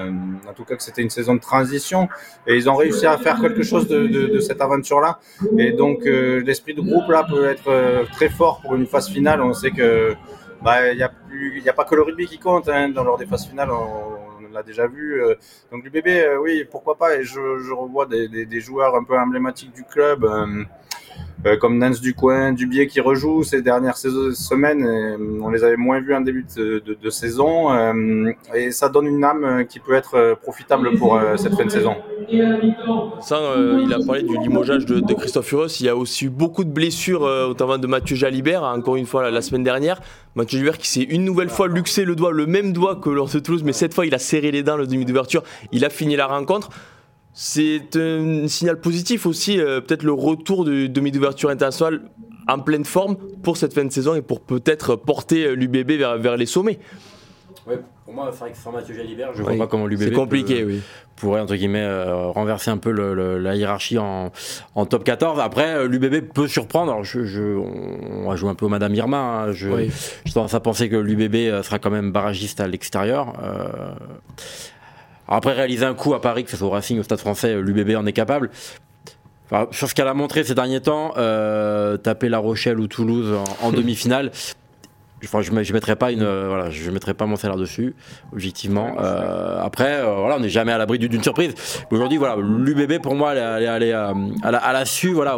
en 0.50 0.54
tout 0.54 0.66
cas, 0.66 0.76
que 0.76 0.84
c'était 0.84 1.04
une 1.04 1.12
saison 1.12 1.36
de 1.36 1.42
transition. 1.42 2.10
Et 2.48 2.56
ils 2.56 2.68
ont 2.68 2.76
réussi 2.76 3.06
à 3.06 3.20
faire 3.20 3.40
quelque 3.40 3.62
chose 3.62 3.88
de, 3.88 4.08
de, 4.08 4.26
de 4.28 4.40
cette 4.40 4.62
aventure-là. 4.62 5.20
Et 5.60 5.74
donc, 5.74 6.06
l'esprit 6.06 6.74
de 6.74 6.82
groupe 6.82 7.08
là 7.10 7.24
peut 7.24 7.46
être 7.46 8.10
très 8.14 8.30
fort 8.30 8.62
pour 8.62 8.74
une 8.74 8.88
phase 8.88 9.10
finale. 9.10 9.42
On 9.42 9.54
sait 9.54 9.70
que 9.70 10.16
bah, 10.62 10.92
il 10.92 10.98
n'y 10.98 11.04
a, 11.04 11.12
a 11.68 11.74
pas 11.74 11.86
que 11.86 11.96
le 11.96 12.02
rugby 12.02 12.28
qui 12.28 12.40
compte 12.40 12.70
hein, 12.70 12.90
dans 12.90 13.04
lors 13.04 13.18
des 13.18 13.26
phases 13.26 13.48
finales. 13.48 13.72
On, 13.72 14.26
l'a 14.56 14.64
déjà 14.64 14.88
vu. 14.88 15.22
Euh, 15.22 15.36
donc 15.72 15.84
le 15.84 15.90
bébé, 15.90 16.24
euh, 16.24 16.40
oui, 16.40 16.66
pourquoi 16.70 16.98
pas. 16.98 17.16
Et 17.16 17.24
je, 17.24 17.60
je 17.60 17.74
revois 17.74 18.06
des, 18.06 18.28
des, 18.28 18.46
des, 18.46 18.62
joueurs 18.62 18.96
un 18.96 19.04
peu 19.04 19.18
emblématiques 19.18 19.74
du 19.74 19.84
club. 19.84 20.24
Euh, 20.24 20.64
comme 21.60 21.78
Nance 21.78 22.02
du 22.02 22.16
coin, 22.16 22.54
Dubier 22.54 22.88
qui 22.88 23.00
rejoue 23.00 23.44
ces 23.44 23.62
dernières 23.62 23.98
semaines. 23.98 24.84
on 25.42 25.50
les 25.50 25.64
avait 25.64 25.78
moins 25.78 26.00
vus 26.00 26.16
en 26.16 26.22
début 26.22 26.46
de, 26.56 27.10
saison 27.12 27.72
euh, 27.72 28.32
et 28.56 28.72
ça 28.72 28.90
donne 28.90 29.06
une 29.06 29.24
âme 29.24 29.66
qui 29.70 29.80
peut 29.80 29.94
être 29.94 30.38
profitable 30.42 30.98
pour 30.98 31.20
cette 31.38 31.54
fin 31.54 31.66
de 31.66 31.70
saison. 31.70 31.96
Ça, 33.22 33.40
il 33.84 33.94
a 33.94 34.00
parlé 34.04 34.24
du 34.24 34.38
limogeage 34.40 34.86
de, 34.86 35.14
Christophe 35.14 35.46
Furos. 35.46 35.68
Il 35.68 35.86
y 35.86 35.90
a 35.90 35.96
aussi 35.96 36.26
eu 36.26 36.30
beaucoup 36.30 36.64
de 36.64 36.72
blessures, 36.72 37.22
notamment 37.22 37.78
de 37.78 37.88
Mathieu 37.88 38.16
Jalibert, 38.16 38.64
encore 38.64 38.96
une 38.96 39.06
fois 39.06 39.30
la, 39.30 39.42
semaine 39.42 39.64
dernière. 39.64 40.02
Mathieu 40.34 40.58
Jalibert 40.58 40.80
qui 40.80 40.90
s'est 40.90 41.04
une 41.04 41.24
nouvelle 41.24 41.50
fois 41.50 41.68
luxé 41.68 42.06
le 42.06 42.16
doigt, 42.16 42.32
le 42.32 42.48
même 42.48 42.74
doigt 42.74 42.96
que 42.96 43.10
lors 43.10 43.30
de 43.30 43.40
Toulouse, 43.40 43.64
mais 43.64 43.74
cette 43.74 43.94
fois 43.94 44.08
il 44.08 44.16
a 44.16 44.20
serré 44.20 44.50
les 44.50 44.64
dents 44.64 44.78
le 44.78 44.88
demi 44.88 45.06
d'ouverture. 45.06 45.44
Il 45.72 45.86
a 45.86 45.90
fini 45.90 46.16
la 46.16 46.26
rencontre. 46.26 46.70
C'est 47.38 47.98
un 47.98 48.48
signal 48.48 48.80
positif 48.80 49.26
aussi, 49.26 49.60
euh, 49.60 49.82
peut-être 49.82 50.04
le 50.04 50.14
retour 50.14 50.64
du 50.64 50.88
demi 50.88 51.12
d'ouverture 51.12 51.50
internationale 51.50 52.04
en 52.48 52.60
pleine 52.60 52.86
forme 52.86 53.18
pour 53.44 53.58
cette 53.58 53.74
fin 53.74 53.84
de 53.84 53.92
saison 53.92 54.16
et 54.16 54.22
pour 54.22 54.40
peut-être 54.40 54.96
porter 54.96 55.48
euh, 55.48 55.54
l'UBB 55.54 55.92
vers, 55.92 56.18
vers 56.18 56.38
les 56.38 56.46
sommets. 56.46 56.80
Ouais, 57.68 57.82
pour 58.06 58.14
moi, 58.14 58.30
c'est 58.32 58.40
vrai 58.40 58.52
que 58.52 58.58
sans 58.58 58.72
Mathieu 58.72 58.96
Jalibert, 58.96 59.34
je 59.34 59.42
ne 59.42 59.48
vois 59.48 59.58
pas 59.58 59.68
comment 59.68 59.86
l'UBB 59.86 60.14
compliqué, 60.14 60.64
oui. 60.64 60.82
pourrait 61.18 61.42
entre 61.42 61.56
guillemets 61.56 61.84
euh, 61.84 62.28
renverser 62.28 62.72
un 62.72 62.78
peu 62.78 62.92
la 62.92 63.56
hiérarchie 63.56 63.98
en, 63.98 64.32
en, 64.76 64.86
top 64.86 65.04
14. 65.04 65.38
Après, 65.42 65.86
l'UBB 65.90 66.32
peut 66.34 66.48
surprendre. 66.48 66.94
Alors, 66.94 67.04
je, 67.04 67.58
on 67.58 68.30
va 68.30 68.38
jouer 68.38 68.50
un 68.50 68.56
peu 68.56 68.66
au 68.66 68.70
Madame 68.70 68.96
Irma. 68.96 69.18
Hein. 69.18 69.52
Je, 69.52 69.90
je 70.24 70.34
tendance 70.34 70.54
à 70.54 70.62
penser 70.62 70.88
que 70.88 70.96
l'UBB 70.96 71.64
sera 71.64 71.80
quand 71.80 71.92
même 71.92 72.14
barragiste 72.14 72.62
à 72.62 72.68
l'extérieur. 72.68 73.34
Après, 75.28 75.54
réaliser 75.54 75.86
un 75.86 75.94
coup 75.94 76.14
à 76.14 76.22
Paris, 76.22 76.44
que 76.44 76.52
ce 76.52 76.58
soit 76.58 76.68
au 76.68 76.72
Racing, 76.72 77.00
au 77.00 77.04
Stade 77.04 77.20
français, 77.20 77.56
l'UBB 77.60 77.96
en 77.96 78.06
est 78.06 78.14
capable. 78.14 78.52
Enfin, 79.46 79.68
sur 79.72 79.88
ce 79.90 79.96
qu'elle 79.96 80.08
a 80.08 80.14
montré 80.14 80.44
ces 80.44 80.56
derniers 80.56 80.82
temps, 80.82 81.14
euh, 81.18 81.98
taper 81.98 82.30
La 82.30 82.40
Rochelle 82.40 82.80
ou 82.80 82.88
Toulouse 82.88 83.38
en 83.62 83.72
demi-finale, 83.72 84.32
je 85.22 85.52
ne 85.52 85.74
mettrai 85.74 85.96
pas 85.96 86.12
une, 86.12 86.22
euh, 86.22 86.46
voilà, 86.48 86.70
je 86.70 86.92
mettrai 86.92 87.14
pas 87.14 87.26
mon 87.26 87.36
salaire 87.36 87.58
dessus, 87.58 87.96
objectivement. 88.34 88.96
Euh, 89.00 89.62
après, 89.62 90.02
euh, 90.02 90.16
voilà, 90.20 90.36
on 90.38 90.40
n'est 90.40 90.50
jamais 90.50 90.72
à 90.72 90.78
l'abri 90.78 91.00
d'une 91.00 91.24
surprise. 91.24 91.54
Aujourd'hui, 91.92 92.18
voilà, 92.18 92.36
l'UBB 92.38 93.02
pour 93.02 93.16
moi, 93.16 93.34
elle, 93.34 93.64
elle, 93.64 93.84
elle, 93.84 94.30
elle 94.44 94.56
a, 94.56 94.86
su, 94.86 95.14
voilà, 95.14 95.38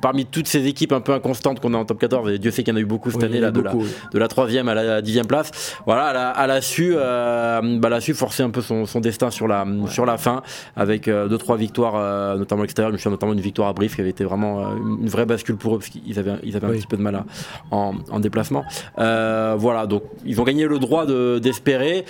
parmi 0.00 0.26
toutes 0.26 0.46
ces 0.46 0.66
équipes 0.66 0.92
un 0.92 1.00
peu 1.00 1.12
inconstantes 1.12 1.60
qu'on 1.60 1.74
a 1.74 1.76
en 1.76 1.84
top 1.84 1.98
14, 1.98 2.30
et 2.30 2.38
Dieu 2.38 2.50
sait 2.50 2.62
qu'il 2.62 2.72
y 2.72 2.76
en 2.76 2.78
a 2.78 2.82
eu 2.82 2.86
beaucoup 2.86 3.10
cette 3.10 3.22
année, 3.22 3.40
là, 3.40 3.50
de, 3.50 3.60
la, 3.60 3.72
de 3.72 4.18
la 4.18 4.28
troisième 4.28 4.68
à 4.68 4.74
la 4.74 5.02
dixième 5.02 5.26
place. 5.26 5.50
Voilà, 5.86 6.34
elle 6.38 6.50
a, 6.50 6.60
su, 6.60 6.94
bah, 6.94 7.60
elle 7.62 7.92
a 7.92 8.00
su 8.00 8.14
forcer 8.14 8.42
un 8.42 8.50
peu 8.50 8.62
son, 8.62 8.86
son 8.86 9.00
destin 9.00 9.30
sur 9.30 9.48
la, 9.48 9.66
sur 9.88 10.06
la 10.06 10.18
fin, 10.18 10.42
avec 10.76 11.06
deux 11.06 11.38
trois 11.38 11.56
victoires, 11.56 12.36
notamment 12.36 12.62
à 12.62 12.64
l'extérieur. 12.64 12.90
Je 12.90 12.94
me 12.94 12.98
souviens 12.98 13.12
notamment 13.12 13.32
une 13.32 13.40
victoire 13.40 13.68
à 13.68 13.72
Brief 13.72 13.96
qui 13.96 14.00
avait 14.00 14.10
été 14.10 14.24
vraiment 14.24 14.76
une 14.76 15.08
vraie 15.08 15.26
bascule 15.26 15.56
pour 15.56 15.74
eux 15.74 15.78
parce 15.78 15.90
qu'ils 15.90 16.18
avaient, 16.18 16.34
ils 16.44 16.56
avaient 16.56 16.68
un 16.68 16.70
petit 16.70 16.86
peu 16.86 16.96
de 16.96 17.02
mal 17.02 17.24
en, 17.70 17.94
en 18.10 18.20
déplacement. 18.20 18.64
Euh, 19.00 19.54
voilà, 19.58 19.86
donc 19.86 20.02
ils 20.24 20.40
ont 20.40 20.44
gagné 20.44 20.66
le 20.66 20.78
droit 20.78 21.06
d'espérer. 21.06 22.04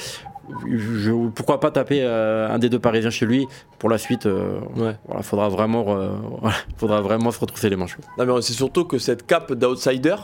pourquoi 1.36 1.60
pas 1.60 1.70
taper 1.70 2.00
euh, 2.02 2.48
un 2.50 2.58
des 2.58 2.68
deux 2.68 2.80
Parisiens 2.80 3.10
chez 3.10 3.26
lui 3.26 3.46
pour 3.78 3.88
la 3.88 3.98
suite 3.98 4.26
euh, 4.26 4.58
ouais. 4.76 4.96
voilà, 5.06 5.22
faudra 5.22 5.48
vraiment 5.48 5.86
faudra 6.76 7.00
vraiment 7.00 7.30
se 7.30 7.38
retrousser 7.38 7.70
les 7.70 7.76
manches. 7.76 7.96
Non 8.18 8.26
mais 8.26 8.42
c'est 8.42 8.54
surtout 8.54 8.84
que 8.84 8.98
cette 8.98 9.24
cape 9.24 9.52
d'outsider 9.52 10.16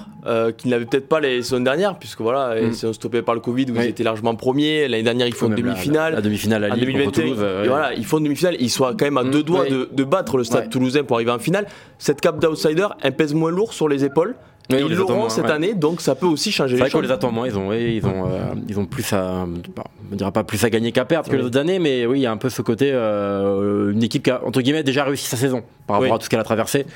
qu'ils 0.59 0.71
n'avaient 0.71 0.87
peut-être 0.87 1.09
pas 1.09 1.21
les 1.21 1.43
saisons 1.43 1.61
dernières 1.61 1.99
puisque 1.99 2.21
voilà 2.21 2.61
mm. 2.61 2.67
ils 2.67 2.75
sont 2.75 2.93
stoppés 2.93 3.23
par 3.23 3.37
le 3.37 3.41
Covid 3.41 3.67
où 3.71 3.77
ils 3.77 3.85
étaient 3.87 4.03
largement 4.03 4.35
premiers 4.35 4.89
l'année 4.89 5.05
dernière 5.05 5.29
ils 5.29 5.35
font 5.35 5.47
une 5.47 5.55
demi-finale 5.55 6.15
la, 6.15 6.21
demi-finale 6.21 6.65
à 6.65 6.75
Lille 6.75 7.11
Toulouse, 7.13 7.45
voilà 7.67 7.95
ils 7.95 8.05
font 8.05 8.19
une 8.19 8.25
demi-finale 8.25 8.57
ils 8.59 8.71
sont 8.71 8.85
quand 8.85 9.03
même 9.03 9.19
à 9.19 9.23
mm. 9.23 9.31
deux 9.31 9.43
doigts 9.45 9.67
de, 9.67 9.89
de, 9.93 10.05
battre 10.05 10.37
le 10.37 10.43
Stade 10.43 10.69
Toulousain 10.71 11.05
pour 11.05 11.17
arriver 11.17 11.31
en 11.31 11.39
finale 11.39 11.67
cette 11.99 12.21
cape 12.21 12.41
d'outsider 12.41 12.89
elle 13.03 13.15
pèse 13.15 13.35
moins 13.35 13.53
lourd 13.53 13.73
sur 13.73 13.89
les 13.89 14.05
épaules 14.05 14.35
ils 14.71 14.95
l'auront 14.95 15.29
cette 15.29 15.47
année, 15.47 15.75
donc 15.75 16.01
ça 16.01 16.15
peut 16.15 16.27
aussi 16.27 16.53
changer 16.53 16.75
les 16.75 16.79
choses. 16.79 16.89
C'est 16.89 16.97
vrai 16.97 17.03
qu'on 17.03 17.07
les 17.07 17.13
attend 17.13 17.33
moins, 17.33 17.47
ils 17.47 17.59
ont, 17.59 17.73
ils 17.73 18.05
ont, 18.07 18.27
euh, 18.27 18.55
ils 18.69 18.79
ont 18.79 18.87
plus 18.87 19.13
à, 19.13 19.45
on 19.45 20.13
ne 20.13 20.17
dira 20.17 20.33
pas 20.33 20.45
plus 20.45 20.63
à 20.65 20.71
gagner 20.71 20.93
qu'à 20.93 21.05
perdre 21.05 21.31
que 21.31 21.37
les 21.37 21.45
autres 21.45 21.59
années, 21.59 21.79
mais 21.79 22.07
oui, 22.07 22.21
il 22.21 22.23
y 22.23 22.27
a 22.27 22.33
un 22.33 22.37
peu 22.37 22.51
ce 22.51 22.63
côté, 22.63 22.91
euh, 22.93 23.93
une 23.93 24.03
équipe 24.03 24.25
qui 24.25 24.31
a, 24.31 24.45
entre 24.45 24.61
guillemets, 24.61 24.83
déjà 24.83 25.05
réussi 25.05 25.27
sa 25.27 25.37
saison 25.37 25.63
par 25.87 26.01
rapport 26.01 26.15
à 26.15 26.19
tout 26.19 26.25
ce 26.25 26.31
qu'elle 26.31 26.41
a 26.41 26.45
traversé. 26.45 26.87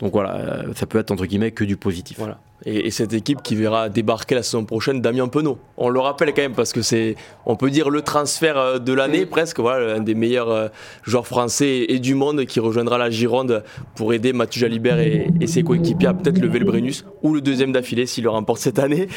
Donc 0.00 0.12
voilà, 0.12 0.36
euh, 0.36 0.62
ça 0.74 0.86
peut 0.86 0.98
être 0.98 1.10
entre 1.10 1.26
guillemets 1.26 1.50
que 1.50 1.64
du 1.64 1.76
positif. 1.76 2.18
Voilà. 2.18 2.38
Et, 2.66 2.90
cette 2.90 3.12
équipe 3.12 3.42
qui 3.42 3.54
verra 3.54 3.88
débarquer 3.88 4.34
la 4.34 4.42
saison 4.42 4.64
prochaine 4.64 5.00
Damien 5.00 5.28
Penaud. 5.28 5.58
On 5.76 5.88
le 5.88 6.00
rappelle 6.00 6.34
quand 6.34 6.42
même 6.42 6.54
parce 6.54 6.72
que 6.72 6.82
c'est, 6.82 7.14
on 7.46 7.56
peut 7.56 7.70
dire, 7.70 7.88
le 7.88 8.02
transfert 8.02 8.58
euh, 8.58 8.78
de 8.78 8.92
l'année 8.92 9.24
presque. 9.26 9.60
Voilà, 9.60 9.94
un 9.94 10.00
des 10.00 10.14
meilleurs 10.14 10.50
euh, 10.50 10.68
joueurs 11.02 11.26
français 11.26 11.86
et 11.88 11.98
du 11.98 12.14
monde 12.14 12.44
qui 12.44 12.60
rejoindra 12.60 12.98
la 12.98 13.08
Gironde 13.08 13.64
pour 13.94 14.12
aider 14.12 14.32
Mathieu 14.32 14.60
Jalibert 14.60 14.98
et, 14.98 15.30
ses 15.46 15.62
coéquipiers 15.62 16.08
à 16.08 16.14
peut-être 16.14 16.38
lever 16.38 16.58
le 16.58 16.64
Brennus 16.64 17.04
ou 17.22 17.34
le 17.34 17.40
deuxième 17.40 17.72
d'affilée 17.72 18.06
s'il 18.06 18.24
le 18.24 18.30
remporte 18.30 18.60
cette 18.60 18.78
année. 18.78 19.08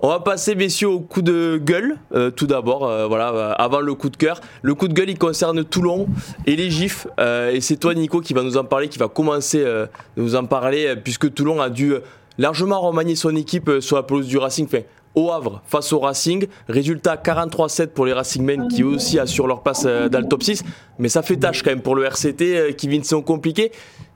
On 0.00 0.08
va 0.08 0.20
passer, 0.20 0.54
messieurs, 0.54 0.88
au 0.88 1.00
coup 1.00 1.22
de 1.22 1.60
gueule. 1.62 1.96
Euh, 2.14 2.30
tout 2.30 2.46
d'abord, 2.46 2.90
voilà, 3.08 3.52
avant 3.52 3.80
le 3.80 3.94
coup 3.94 4.08
de 4.08 4.16
cœur. 4.16 4.40
Le 4.62 4.74
coup 4.74 4.88
de 4.88 4.94
gueule, 4.94 5.10
il 5.10 5.18
concerne 5.18 5.64
Toulon 5.64 6.06
et 6.46 6.56
les 6.56 6.70
Gifs. 6.70 7.06
et 7.18 7.60
c'est 7.60 7.76
toi, 7.76 7.94
Nico, 7.94 8.20
qui 8.20 8.34
va 8.34 8.42
nous 8.42 8.56
en 8.56 8.64
parler, 8.64 8.88
qui 8.88 8.98
va 8.98 9.08
commencer 9.08 9.62
de 9.64 9.88
nous 10.16 10.36
en 10.36 10.44
parler, 10.44 10.94
puisque 11.02 11.32
Toulon 11.34 11.60
a 11.60 11.70
dû 11.70 11.94
largement 12.38 12.80
remanier 12.80 13.16
son 13.16 13.34
équipe 13.36 13.68
euh, 13.68 13.80
sur 13.80 13.96
la 13.96 14.02
pelouse 14.02 14.26
du 14.26 14.38
Racing. 14.38 14.66
Enfin, 14.66 14.82
au 15.14 15.30
Havre 15.30 15.62
face 15.64 15.92
au 15.92 16.00
Racing. 16.00 16.46
Résultat 16.68 17.16
43-7 17.16 17.88
pour 17.88 18.06
les 18.06 18.12
Racingmen 18.12 18.68
qui 18.68 18.82
aussi 18.82 19.18
assurent 19.18 19.46
leur 19.46 19.62
passe 19.62 19.84
euh, 19.86 20.08
dans 20.08 20.20
le 20.20 20.26
top 20.26 20.42
6. 20.42 20.64
Mais 20.98 21.08
ça 21.08 21.22
fait 21.22 21.36
tâche 21.36 21.62
quand 21.62 21.70
même 21.70 21.82
pour 21.82 21.94
le 21.94 22.04
RCT 22.04 22.42
euh, 22.42 22.72
qui 22.72 22.88
vit 22.88 22.96
une 22.96 23.04
saison 23.04 23.22
compliquée 23.22 23.70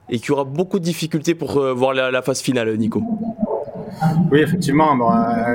et 0.09 0.19
qui 0.19 0.31
aura 0.31 0.43
beaucoup 0.43 0.79
de 0.79 0.83
difficultés 0.83 1.35
pour 1.35 1.61
voir 1.75 1.93
la, 1.93 2.21
phase 2.23 2.41
finale, 2.41 2.75
Nico. 2.77 3.03
Oui, 4.31 4.39
effectivement, 4.39 4.97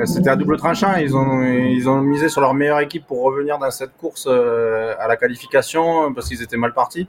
c'était 0.05 0.29
à 0.29 0.37
double 0.37 0.55
tranchant. 0.55 0.95
Ils 0.95 1.13
ont, 1.13 1.43
ils 1.43 1.89
ont 1.89 1.99
misé 1.99 2.29
sur 2.29 2.39
leur 2.39 2.53
meilleure 2.53 2.79
équipe 2.79 3.05
pour 3.05 3.21
revenir 3.21 3.57
dans 3.57 3.69
cette 3.69 3.97
course 3.97 4.27
à 4.27 5.07
la 5.09 5.17
qualification 5.17 6.13
parce 6.13 6.29
qu'ils 6.29 6.41
étaient 6.41 6.55
mal 6.55 6.73
partis. 6.73 7.05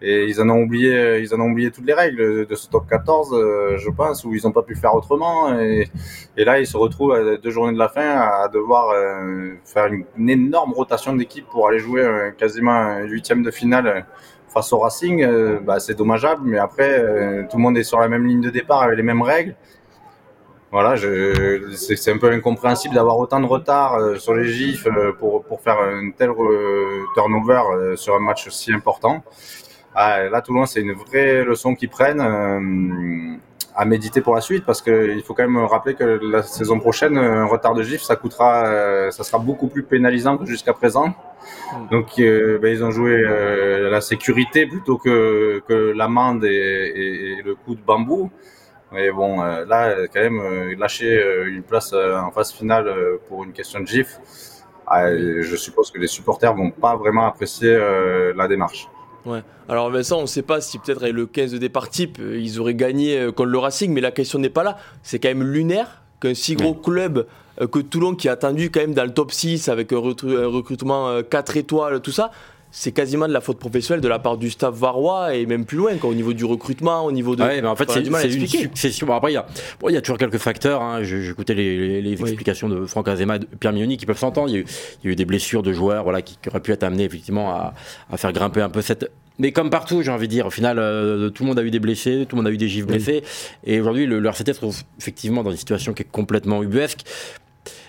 Et 0.00 0.26
ils 0.26 0.40
en 0.40 0.48
ont 0.48 0.62
oublié, 0.62 1.18
ils 1.18 1.34
en 1.34 1.40
ont 1.40 1.50
oublié 1.50 1.72
toutes 1.72 1.86
les 1.86 1.92
règles 1.92 2.46
de 2.46 2.54
ce 2.54 2.68
top 2.68 2.88
14, 2.88 3.32
euh, 3.32 3.78
je 3.78 3.90
pense, 3.90 4.24
où 4.24 4.32
ils 4.32 4.42
n'ont 4.44 4.52
pas 4.52 4.62
pu 4.62 4.76
faire 4.76 4.94
autrement. 4.94 5.58
Et, 5.58 5.90
là, 6.36 6.60
ils 6.60 6.68
se 6.68 6.76
retrouvent 6.76 7.12
à 7.14 7.36
deux 7.36 7.50
journées 7.50 7.72
de 7.72 7.78
la 7.78 7.88
fin 7.88 8.08
à 8.08 8.48
devoir 8.48 8.90
euh, 8.90 9.54
faire 9.64 9.86
une, 9.86 10.30
énorme 10.30 10.72
rotation 10.72 11.16
d'équipe 11.16 11.46
pour 11.50 11.66
aller 11.66 11.80
jouer 11.80 12.02
euh, 12.02 12.30
quasiment 12.30 12.72
un 12.72 13.02
huitième 13.04 13.42
de 13.42 13.50
finale 13.50 14.06
face 14.46 14.72
au 14.72 14.78
Racing. 14.78 15.26
bah, 15.64 15.80
c'est 15.80 15.94
dommageable, 15.94 16.42
mais 16.44 16.58
après, 16.58 17.46
tout 17.50 17.56
le 17.56 17.62
monde 17.62 17.76
est 17.76 17.82
sur 17.82 17.98
la 17.98 18.08
même 18.08 18.24
ligne 18.24 18.40
de 18.40 18.50
départ 18.50 18.82
avec 18.82 18.96
les 18.96 19.02
mêmes 19.02 19.22
règles. 19.22 19.56
Voilà, 20.70 20.94
c'est 21.74 22.12
un 22.12 22.18
peu 22.18 22.30
incompréhensible 22.30 22.94
d'avoir 22.94 23.18
autant 23.18 23.40
de 23.40 23.46
retard 23.46 23.98
sur 24.18 24.34
les 24.34 24.48
gifs 24.48 24.86
pour, 25.18 25.42
pour 25.44 25.60
faire 25.60 25.78
une 26.00 26.12
telle 26.12 26.30
turnover 27.14 27.96
sur 27.96 28.14
un 28.14 28.20
match 28.20 28.48
si 28.48 28.72
important. 28.72 29.22
Ah, 30.00 30.28
là, 30.28 30.40
Toulon, 30.42 30.64
c'est 30.64 30.80
une 30.80 30.92
vraie 30.92 31.42
leçon 31.42 31.74
qu'ils 31.74 31.88
prennent 31.88 32.20
euh, 32.20 33.36
à 33.74 33.84
méditer 33.84 34.20
pour 34.20 34.32
la 34.36 34.40
suite 34.40 34.64
parce 34.64 34.80
qu'il 34.80 35.20
faut 35.24 35.34
quand 35.34 35.42
même 35.42 35.58
rappeler 35.64 35.94
que 35.94 36.20
la 36.22 36.44
saison 36.44 36.78
prochaine, 36.78 37.18
un 37.18 37.46
retard 37.46 37.74
de 37.74 37.82
GIF, 37.82 38.02
ça 38.02 38.14
coûtera, 38.14 38.66
euh, 38.66 39.10
ça 39.10 39.24
sera 39.24 39.38
beaucoup 39.40 39.66
plus 39.66 39.82
pénalisant 39.82 40.38
que 40.38 40.46
jusqu'à 40.46 40.72
présent. 40.72 41.08
Hmm. 41.08 41.88
Donc, 41.90 42.10
euh, 42.20 42.60
ben, 42.60 42.68
ils 42.68 42.84
ont 42.84 42.92
joué 42.92 43.22
la 43.90 44.00
sécurité 44.00 44.66
plutôt 44.66 44.98
que, 44.98 45.64
que 45.66 45.74
l'amende 45.96 46.44
et, 46.44 47.42
le 47.44 47.56
coup 47.56 47.74
de 47.74 47.82
bambou. 47.82 48.30
Mais 48.92 49.10
bon, 49.10 49.42
là, 49.42 49.96
quand 50.14 50.20
même, 50.20 50.78
lâcher 50.78 51.20
une 51.48 51.64
place 51.64 51.92
en 51.92 52.30
phase 52.30 52.52
finale 52.52 52.88
pour 53.28 53.42
une 53.42 53.52
question 53.52 53.80
de 53.80 53.86
GIF, 53.88 54.20
ah, 54.86 55.10
je 55.12 55.56
suppose 55.56 55.90
que 55.90 55.98
les 55.98 56.06
supporters 56.06 56.54
vont 56.54 56.70
pas 56.70 56.94
vraiment 56.94 57.26
apprécier 57.26 57.76
la 58.36 58.46
démarche. 58.46 58.88
Ouais. 59.26 59.42
Alors 59.68 59.90
Vincent, 59.90 60.18
on 60.18 60.22
ne 60.22 60.26
sait 60.26 60.42
pas 60.42 60.60
si 60.60 60.78
peut-être 60.78 61.02
avec 61.02 61.14
le 61.14 61.26
15 61.26 61.52
de 61.52 61.58
départ 61.58 61.90
type, 61.90 62.18
euh, 62.20 62.38
ils 62.38 62.60
auraient 62.60 62.74
gagné 62.74 63.18
euh, 63.18 63.32
contre 63.32 63.50
le 63.50 63.58
Racing, 63.58 63.92
mais 63.92 64.00
la 64.00 64.10
question 64.10 64.38
n'est 64.38 64.48
pas 64.48 64.62
là. 64.62 64.78
C'est 65.02 65.18
quand 65.18 65.28
même 65.28 65.42
lunaire 65.42 66.02
qu'un 66.20 66.34
si 66.34 66.54
gros 66.54 66.74
club 66.74 67.26
euh, 67.60 67.66
que 67.66 67.80
Toulon, 67.80 68.14
qui 68.14 68.28
a 68.28 68.32
attendu 68.32 68.70
quand 68.70 68.80
même 68.80 68.94
dans 68.94 69.04
le 69.04 69.12
top 69.12 69.32
6 69.32 69.68
avec 69.68 69.92
un, 69.92 69.98
recrutement 69.98 71.22
4 71.22 71.56
étoiles, 71.56 72.00
tout 72.00 72.12
ça, 72.12 72.30
c'est 72.70 72.92
quasiment 72.92 73.26
de 73.26 73.32
la 73.32 73.40
faute 73.40 73.58
professionnelle 73.58 74.02
de 74.02 74.08
la 74.08 74.18
part 74.18 74.36
du 74.36 74.50
staff 74.50 74.74
varois 74.74 75.34
et 75.34 75.46
même 75.46 75.64
plus 75.64 75.78
loin, 75.78 75.92
au 76.02 76.14
niveau 76.14 76.32
du 76.32 76.44
recrutement, 76.44 77.04
au 77.04 77.12
niveau 77.12 77.34
de. 77.34 77.42
Ouais, 77.42 77.62
mais 77.62 77.68
en 77.68 77.76
fait, 77.76 77.90
c'est 77.90 78.00
une 78.02 78.46
succession. 78.46 79.12
après, 79.12 79.32
il 79.32 79.34
y, 79.34 79.38
a, 79.38 79.46
bon, 79.80 79.88
il 79.88 79.94
y 79.94 79.96
a 79.96 80.00
toujours 80.00 80.18
quelques 80.18 80.38
facteurs. 80.38 80.82
Hein. 80.82 81.02
J'écoutais 81.02 81.54
les, 81.54 82.00
les, 82.02 82.20
explications 82.20 82.68
de 82.68 82.84
Franck 82.86 83.08
Azema 83.08 83.36
et 83.36 83.38
de 83.40 83.46
Pierre 83.46 83.72
Mignoni 83.72 83.96
qui 83.96 84.06
peuvent 84.06 84.18
s'entendre. 84.18 84.50
Il, 84.50 84.64
y, 85.04 85.08
a 85.08 85.10
eu 85.10 85.16
des 85.16 85.24
blessures 85.24 85.62
de 85.62 85.72
joueurs 85.72 86.04
voilà, 86.04 86.22
qui, 86.22 86.36
auraient 86.48 86.60
pu 86.60 86.72
être 86.72 86.82
amenés 86.82 87.04
effectivement 87.04 87.50
à, 87.50 87.74
à, 88.10 88.16
faire 88.16 88.32
grimper 88.32 88.60
un 88.60 88.70
peu 88.70 88.82
cette. 88.82 89.10
Mais 89.38 89.52
comme 89.52 89.70
partout, 89.70 90.02
j'ai 90.02 90.10
envie 90.10 90.26
de 90.26 90.32
dire, 90.32 90.46
au 90.46 90.50
final, 90.50 90.78
euh, 90.78 91.30
tout 91.30 91.44
le 91.44 91.48
monde 91.48 91.58
a 91.60 91.62
eu 91.62 91.70
des 91.70 91.78
blessés, 91.78 92.26
tout 92.28 92.34
le 92.34 92.42
monde 92.42 92.48
a 92.48 92.52
eu 92.52 92.56
des 92.56 92.68
gifs 92.68 92.86
blessés. 92.86 93.22
Et 93.64 93.80
aujourd'hui, 93.80 94.04
le, 94.04 94.18
le 94.18 94.28
RCT 94.28 94.52
se 94.52 94.58
trouve 94.58 94.76
effectivement 94.98 95.44
dans 95.44 95.52
une 95.52 95.56
situation 95.56 95.94
qui 95.94 96.02
est 96.02 96.10
complètement 96.10 96.62
ubuesque. 96.62 97.04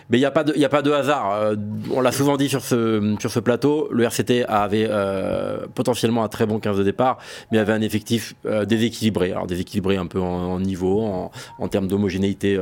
Mais 0.09 0.17
il 0.17 0.21
n'y 0.21 0.25
a, 0.25 0.31
pas 0.31 0.43
de, 0.43 0.63
a 0.63 0.69
pas 0.69 0.81
de 0.81 0.91
hasard. 0.91 1.31
Euh, 1.33 1.55
on 1.91 2.01
l'a 2.01 2.11
souvent 2.11 2.35
dit 2.35 2.49
sur 2.49 2.61
ce, 2.61 3.15
sur 3.19 3.29
ce 3.29 3.39
plateau, 3.39 3.89
le 3.91 4.03
RCT 4.03 4.43
avait 4.47 4.87
euh, 4.89 5.67
potentiellement 5.75 6.23
un 6.23 6.27
très 6.27 6.47
bon 6.47 6.59
15 6.59 6.77
de 6.77 6.83
départ, 6.83 7.19
mais 7.51 7.59
avait 7.59 7.73
un 7.73 7.81
effectif 7.81 8.33
euh, 8.45 8.65
déséquilibré. 8.65 9.31
Alors 9.31 9.45
déséquilibré 9.45 9.97
un 9.97 10.07
peu 10.07 10.19
en, 10.19 10.59
niveau, 10.59 11.01
en, 11.01 11.31
en 11.59 11.67
termes 11.67 11.87
d'homogénéité 11.87 12.59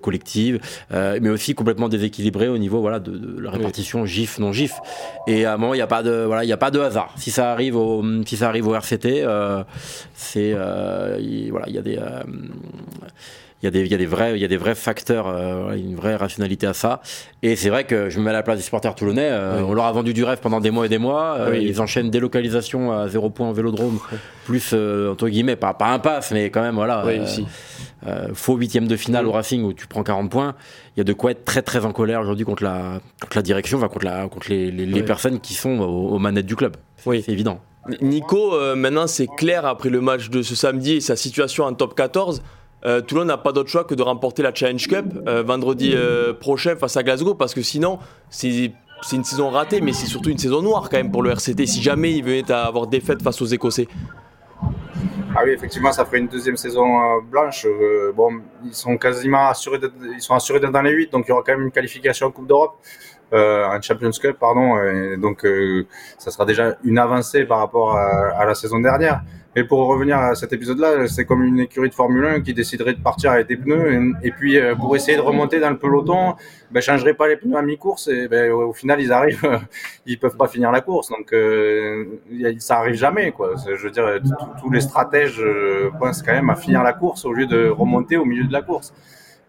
collective, 0.00 0.60
mais 0.90 1.28
aussi 1.28 1.54
complètement 1.54 1.88
déséquilibré 1.88 2.48
au 2.48 2.58
niveau 2.58 2.80
voilà, 2.80 3.00
de, 3.00 3.38
la 3.40 3.50
répartition 3.50 4.06
GIF, 4.06 4.38
non 4.38 4.52
GIF. 4.52 4.74
Et 5.26 5.44
à 5.44 5.54
un 5.54 5.56
moment, 5.56 5.74
il 5.74 5.78
n'y 5.78 5.82
a, 5.82 5.86
pas 5.86 6.02
de, 6.02 6.24
voilà, 6.24 6.50
a 6.52 6.56
pas 6.56 6.70
de 6.70 6.80
hasard. 6.80 7.12
Si 7.16 7.30
ça 7.30 7.52
arrive 7.52 7.76
au, 7.76 8.02
si 8.26 8.36
ça 8.36 8.48
arrive 8.48 8.66
au 8.66 8.74
RCT, 8.74 9.26
c'est 10.14 10.52
voilà, 10.52 11.66
il 11.68 11.74
y 11.74 11.78
a 11.78 11.82
des 11.82 11.98
il 13.62 13.66
y 13.66 13.68
a 13.68 13.70
des, 13.70 13.82
il 13.82 13.92
y 13.92 13.94
a 13.94 13.98
des 13.98 14.06
vrais, 14.06 14.36
il 14.36 14.42
y 14.42 14.44
a 14.44 14.48
des 14.48 14.56
vrais 14.56 14.74
facteurs, 14.74 15.28
euh, 15.28 15.76
une 15.76 15.94
vraie 15.94 16.16
rationalité 16.16 16.66
à 16.66 16.74
ça. 16.74 17.00
Et 17.42 17.54
c'est 17.54 17.70
vrai 17.70 17.84
que 17.84 18.10
je 18.10 18.18
me 18.18 18.24
mets 18.24 18.30
à 18.30 18.32
la 18.32 18.42
place 18.42 18.56
des 18.56 18.62
supporters 18.64 18.92
toulonnais. 18.96 19.28
Euh, 19.30 19.62
On 19.62 19.72
leur 19.72 19.84
a 19.84 19.92
vendu 19.92 20.12
du 20.12 20.24
rêve 20.24 20.40
pendant 20.40 20.60
des 20.60 20.72
mois 20.72 20.86
et 20.86 20.88
des 20.88 20.98
mois. 20.98 21.36
Euh, 21.38 21.56
Ils 21.56 21.80
enchaînent 21.80 22.10
délocalisation 22.10 22.92
à 22.92 23.06
zéro 23.06 23.30
point 23.30 23.48
en 23.48 23.52
vélodrome, 23.52 24.00
plus 24.46 24.74
entre 24.74 25.28
guillemets, 25.28 25.54
pas, 25.54 25.74
pas 25.74 25.92
un 25.92 26.00
pass, 26.00 26.32
mais 26.32 26.50
quand 26.50 26.62
même 26.62 26.74
voilà. 26.74 27.04
faux 28.34 28.56
huitième 28.56 28.88
de 28.88 28.96
finale 28.96 29.28
au 29.28 29.32
Racing 29.32 29.62
où 29.62 29.72
tu 29.72 29.86
prends 29.86 30.02
40 30.02 30.28
points. 30.28 30.56
Il 30.96 31.00
y 31.00 31.02
a 31.02 31.04
de 31.04 31.12
quoi 31.12 31.30
être 31.30 31.44
très 31.44 31.62
très 31.62 31.84
en 31.84 31.92
colère 31.92 32.20
aujourd'hui 32.20 32.44
contre 32.44 32.64
la, 32.64 33.00
contre 33.20 33.36
la 33.36 33.42
direction, 33.42 33.78
enfin, 33.78 33.88
contre, 33.88 34.06
la, 34.06 34.28
contre 34.28 34.48
les, 34.50 34.72
les, 34.72 35.02
personnes 35.04 35.38
qui 35.38 35.54
sont 35.54 35.78
aux, 35.78 36.18
manettes 36.18 36.46
du 36.46 36.56
club. 36.56 36.76
Oui. 37.06 37.22
C'est 37.24 37.32
évident. 37.32 37.60
Nico, 38.00 38.54
maintenant 38.74 39.06
c'est 39.06 39.28
clair 39.28 39.66
après 39.66 39.88
le 39.88 40.00
match 40.00 40.30
de 40.30 40.42
ce 40.42 40.56
samedi 40.56 40.94
et 40.94 41.00
sa 41.00 41.14
situation 41.14 41.64
en 41.64 41.74
top 41.74 41.94
14. 41.94 42.42
Euh, 42.84 43.00
Toulon 43.00 43.24
n'a 43.24 43.36
pas 43.36 43.52
d'autre 43.52 43.70
choix 43.70 43.84
que 43.84 43.94
de 43.94 44.02
remporter 44.02 44.42
la 44.42 44.52
Challenge 44.52 44.88
Cup 44.88 45.06
euh, 45.28 45.42
vendredi 45.42 45.92
euh, 45.94 46.32
prochain 46.32 46.74
face 46.74 46.96
à 46.96 47.02
Glasgow 47.02 47.34
parce 47.34 47.54
que 47.54 47.62
sinon 47.62 47.98
c'est 48.28 48.72
une 49.12 49.24
saison 49.24 49.50
ratée 49.50 49.80
mais 49.80 49.92
c'est 49.92 50.06
surtout 50.06 50.30
une 50.30 50.38
saison 50.38 50.62
noire 50.62 50.88
quand 50.90 50.96
même 50.96 51.12
pour 51.12 51.22
le 51.22 51.30
RCT 51.30 51.66
si 51.66 51.80
jamais 51.80 52.12
il 52.12 52.24
venait 52.24 52.50
à 52.50 52.64
avoir 52.64 52.88
défaite 52.88 53.22
face 53.22 53.40
aux 53.40 53.46
Écossais. 53.46 53.86
Ah 55.34 55.40
oui, 55.46 55.52
effectivement, 55.52 55.90
ça 55.92 56.04
ferait 56.04 56.18
une 56.18 56.28
deuxième 56.28 56.58
saison 56.58 56.84
blanche. 57.22 57.66
bon, 58.14 58.42
ils 58.66 58.74
sont 58.74 58.98
quasiment 58.98 59.48
assurés 59.48 59.78
d'être, 59.78 59.94
ils 60.14 60.20
sont 60.20 60.34
assurés 60.34 60.60
d'être 60.60 60.72
dans 60.72 60.82
les 60.82 60.92
8, 60.92 61.10
donc 61.10 61.24
il 61.26 61.30
y 61.30 61.32
aura 61.32 61.42
quand 61.42 61.52
même 61.52 61.62
une 61.62 61.70
qualification 61.70 62.26
en 62.26 62.30
Coupe 62.30 62.46
d'Europe, 62.46 62.76
en 63.32 63.80
Champions 63.80 64.10
Cup, 64.10 64.36
pardon. 64.38 64.74
donc, 65.16 65.46
ça 66.18 66.30
sera 66.30 66.44
déjà 66.44 66.76
une 66.84 66.98
avancée 66.98 67.46
par 67.46 67.60
rapport 67.60 67.96
à 67.96 68.44
la 68.44 68.54
saison 68.54 68.78
dernière. 68.78 69.22
Et 69.54 69.64
pour 69.64 69.86
revenir 69.86 70.16
à 70.16 70.34
cet 70.34 70.54
épisode-là, 70.54 71.06
c'est 71.08 71.26
comme 71.26 71.44
une 71.44 71.60
écurie 71.60 71.90
de 71.90 71.94
Formule 71.94 72.24
1 72.24 72.40
qui 72.40 72.54
déciderait 72.54 72.94
de 72.94 73.02
partir 73.02 73.32
avec 73.32 73.48
des 73.48 73.58
pneus 73.58 74.14
et, 74.22 74.30
puis 74.30 74.58
euh, 74.58 74.74
pour 74.74 74.96
essayer 74.96 75.16
de 75.16 75.22
remonter 75.22 75.60
dans 75.60 75.68
le 75.68 75.76
peloton, 75.76 76.36
ben, 76.70 76.80
changerait 76.80 77.12
pas 77.12 77.28
les 77.28 77.36
pneus 77.36 77.58
à 77.58 77.60
mi-course 77.60 78.08
et 78.08 78.28
ben, 78.28 78.50
au 78.50 78.72
final 78.72 79.02
ils 79.02 79.12
arrivent, 79.12 79.60
ils 80.06 80.18
peuvent 80.18 80.38
pas 80.38 80.48
finir 80.48 80.72
la 80.72 80.80
course. 80.80 81.10
Donc 81.10 81.34
euh, 81.34 82.06
ça 82.58 82.78
arrive 82.78 82.94
jamais 82.94 83.32
quoi. 83.32 83.54
Je 83.66 83.82
veux 83.82 83.90
dire, 83.90 84.20
tous 84.58 84.70
les 84.70 84.80
stratèges 84.80 85.40
euh, 85.40 85.90
pensent 85.98 86.22
quand 86.22 86.32
même 86.32 86.48
à 86.48 86.56
finir 86.56 86.82
la 86.82 86.94
course 86.94 87.26
au 87.26 87.34
lieu 87.34 87.46
de 87.46 87.68
remonter 87.68 88.16
au 88.16 88.24
milieu 88.24 88.44
de 88.44 88.52
la 88.52 88.62
course. 88.62 88.94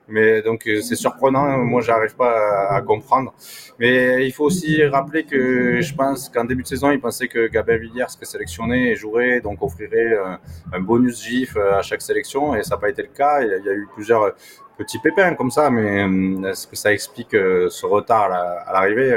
Mais 0.08 0.42
donc 0.42 0.68
euh, 0.68 0.82
c'est 0.82 0.96
surprenant, 0.96 1.58
moi 1.60 1.82
j'arrive 1.82 2.16
pas 2.16 2.68
à, 2.70 2.82
comprendre. 2.82 3.34
Mais 3.80 4.26
il 4.26 4.32
faut 4.32 4.46
aussi 4.46 4.84
rappeler 4.86 5.24
que 5.24 5.82
je 5.82 5.94
pense 5.96 6.30
qu'en 6.30 6.44
début 6.44 6.64
de 6.64 6.68
saison, 6.68 6.92
il 6.92 7.00
pensait 7.00 7.28
que 7.28 7.48
Gabin 7.48 7.78
Villiers 7.78 8.10
serait 8.10 8.26
sélectionné 8.26 8.92
et 8.92 8.96
jouerait, 8.96 9.40
donc 9.40 9.62
offrirait 9.64 10.14
euh, 10.14 10.36
un 10.74 10.80
bonus 10.82 11.24
GIF 11.24 11.56
euh, 11.56 11.80
à 11.80 11.82
chaque 11.82 12.02
sélection, 12.02 12.54
et 12.56 12.64
ça 12.64 12.76
n'a 12.76 12.82
pas 12.82 12.90
été 12.90 13.02
le 13.02 13.10
cas. 13.10 13.42
Il 13.42 13.66
y 13.66 13.70
a 13.70 13.74
eu 13.74 13.88
plusieurs 13.94 14.34
petits 14.78 15.00
pépins 15.00 15.36
comme 15.36 15.52
ça, 15.52 15.70
mais 15.70 16.06
est-ce 16.50 16.68
que 16.68 16.76
ça 16.76 16.92
explique 16.92 17.32
ce 17.32 17.86
retard 17.86 18.32
à 18.32 18.74
l'arrivée? 18.74 19.16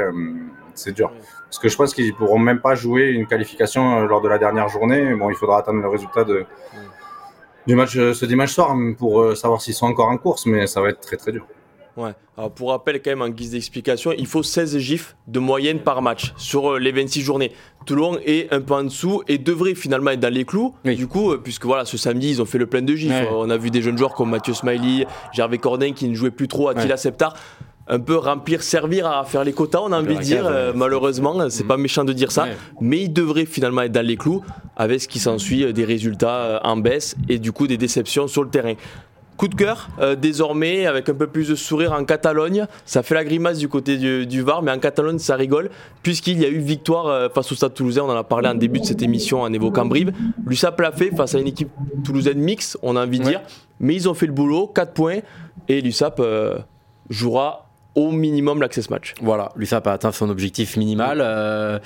C'est 0.75 0.93
dur. 0.93 1.11
Parce 1.45 1.57
que 1.59 1.69
je 1.69 1.75
pense 1.75 1.93
qu'ils 1.93 2.13
pourront 2.13 2.37
même 2.37 2.59
pas 2.59 2.75
jouer 2.75 3.09
une 3.09 3.25
qualification 3.25 4.01
lors 4.01 4.21
de 4.21 4.27
la 4.27 4.37
dernière 4.37 4.69
journée. 4.69 5.15
Bon, 5.15 5.31
il 5.31 5.35
faudra 5.35 5.59
attendre 5.59 5.81
le 5.81 5.87
résultat 5.87 6.23
de 6.23 6.45
du 7.67 7.75
match 7.75 7.95
euh, 7.97 8.13
ce 8.13 8.25
dimanche 8.25 8.53
soir 8.53 8.75
pour 8.97 9.21
euh, 9.21 9.35
savoir 9.35 9.61
s'ils 9.61 9.73
sont 9.73 9.85
encore 9.85 10.09
en 10.09 10.17
course, 10.17 10.45
mais 10.45 10.65
ça 10.67 10.81
va 10.81 10.89
être 10.89 11.01
très 11.01 11.17
très 11.17 11.31
dur. 11.31 11.45
Ouais. 11.97 12.11
Alors 12.37 12.51
pour 12.51 12.69
rappel, 12.69 13.01
quand 13.01 13.09
même, 13.09 13.23
en 13.23 13.29
guise 13.29 13.51
d'explication, 13.51 14.13
il 14.17 14.27
faut 14.27 14.43
16 14.43 14.77
gifs 14.77 15.15
de 15.27 15.39
moyenne 15.39 15.79
par 15.79 16.01
match 16.01 16.33
sur 16.37 16.73
euh, 16.73 16.79
les 16.79 16.91
26 16.91 17.21
journées. 17.21 17.51
Toulon 17.85 18.19
est 18.25 18.53
un 18.53 18.61
peu 18.61 18.75
en 18.75 18.83
dessous 18.83 19.23
et 19.27 19.37
devrait 19.37 19.75
finalement 19.75 20.11
être 20.11 20.19
dans 20.19 20.33
les 20.33 20.45
clous. 20.45 20.75
Du 20.85 21.07
coup, 21.07 21.35
puisque 21.37 21.65
voilà, 21.65 21.85
ce 21.85 21.97
samedi, 21.97 22.29
ils 22.29 22.41
ont 22.41 22.45
fait 22.45 22.57
le 22.57 22.67
plein 22.67 22.81
de 22.81 22.95
gifs. 22.95 23.13
On 23.31 23.49
a 23.49 23.57
vu 23.57 23.71
des 23.71 23.81
jeunes 23.81 23.97
joueurs 23.97 24.13
comme 24.13 24.29
Mathieu 24.29 24.53
Smiley, 24.53 25.07
Gervais 25.33 25.57
Cordin 25.57 25.93
qui 25.93 26.07
ne 26.07 26.13
jouait 26.13 26.31
plus 26.31 26.47
trop, 26.47 26.67
Attila 26.67 26.97
Septar 26.97 27.33
un 27.89 27.99
peu 27.99 28.17
remplir, 28.17 28.63
servir 28.63 29.07
à 29.07 29.23
faire 29.23 29.43
les 29.43 29.53
quotas, 29.53 29.79
on 29.81 29.91
a 29.91 29.99
envie 29.99 30.15
de 30.15 30.21
dire. 30.21 30.45
Euh, 30.45 30.73
malheureusement, 30.75 31.49
c'est 31.49 31.65
pas 31.65 31.77
méchant 31.77 32.03
de 32.03 32.13
dire 32.13 32.31
ça, 32.31 32.47
mais 32.81 33.03
il 33.03 33.13
devrait 33.13 33.45
finalement 33.45 33.81
être 33.81 33.91
dans 33.91 34.05
les 34.05 34.17
clous 34.17 34.43
avec 34.75 35.01
ce 35.01 35.07
qui 35.07 35.19
s'ensuit, 35.19 35.71
des 35.73 35.85
résultats 35.85 36.61
en 36.63 36.77
baisse 36.77 37.15
et 37.29 37.39
du 37.39 37.51
coup 37.51 37.67
des 37.67 37.77
déceptions 37.77 38.27
sur 38.27 38.43
le 38.43 38.49
terrain. 38.49 38.75
Coup 39.37 39.47
de 39.47 39.53
cœur, 39.53 39.89
euh, 39.99 40.15
désormais, 40.15 40.87
avec 40.87 41.09
un 41.09 41.13
peu 41.13 41.27
plus 41.27 41.47
de 41.47 41.53
sourire 41.53 41.93
en 41.93 42.03
Catalogne. 42.05 42.65
Ça 42.85 43.03
fait 43.03 43.13
la 43.13 43.23
grimace 43.23 43.59
du 43.59 43.69
côté 43.69 44.25
du, 44.25 44.41
Var, 44.41 44.63
mais 44.63 44.71
en 44.71 44.79
Catalogne, 44.79 45.19
ça 45.19 45.35
rigole, 45.35 45.69
puisqu'il 46.01 46.41
y 46.41 46.45
a 46.45 46.49
eu 46.49 46.57
victoire 46.57 47.05
euh, 47.05 47.29
face 47.29 47.51
au 47.51 47.55
Stade 47.55 47.75
toulousain. 47.75 48.01
On 48.01 48.09
en 48.09 48.17
a 48.17 48.23
parlé 48.23 48.49
en 48.49 48.55
début 48.55 48.79
de 48.79 48.85
cette 48.85 49.03
émission 49.03 49.41
en 49.41 49.53
évoquant 49.53 49.85
Brive. 49.85 50.11
L'USAP 50.47 50.81
l'a 50.81 50.91
fait 50.91 51.11
face 51.11 51.35
à 51.35 51.39
une 51.39 51.45
équipe 51.45 51.69
toulousaine 52.03 52.39
mixte, 52.39 52.79
on 52.81 52.95
a 52.95 53.05
envie 53.05 53.19
de 53.19 53.25
dire. 53.25 53.41
Mais 53.79 53.93
ils 53.93 54.09
ont 54.09 54.15
fait 54.15 54.25
le 54.25 54.33
boulot, 54.33 54.65
4 54.65 54.93
points, 54.93 55.19
et 55.67 55.81
l'USAP 55.81 56.19
euh, 56.19 56.57
jouera 57.11 57.66
au 57.97 58.11
minimum 58.11 58.61
l'access 58.61 58.91
match. 58.91 59.15
Voilà, 59.21 59.51
l'USAP 59.55 59.87
a 59.87 59.93
atteint 59.93 60.11
son 60.11 60.29
objectif 60.29 60.77
minimal 60.77 61.17
euh, 61.19 61.79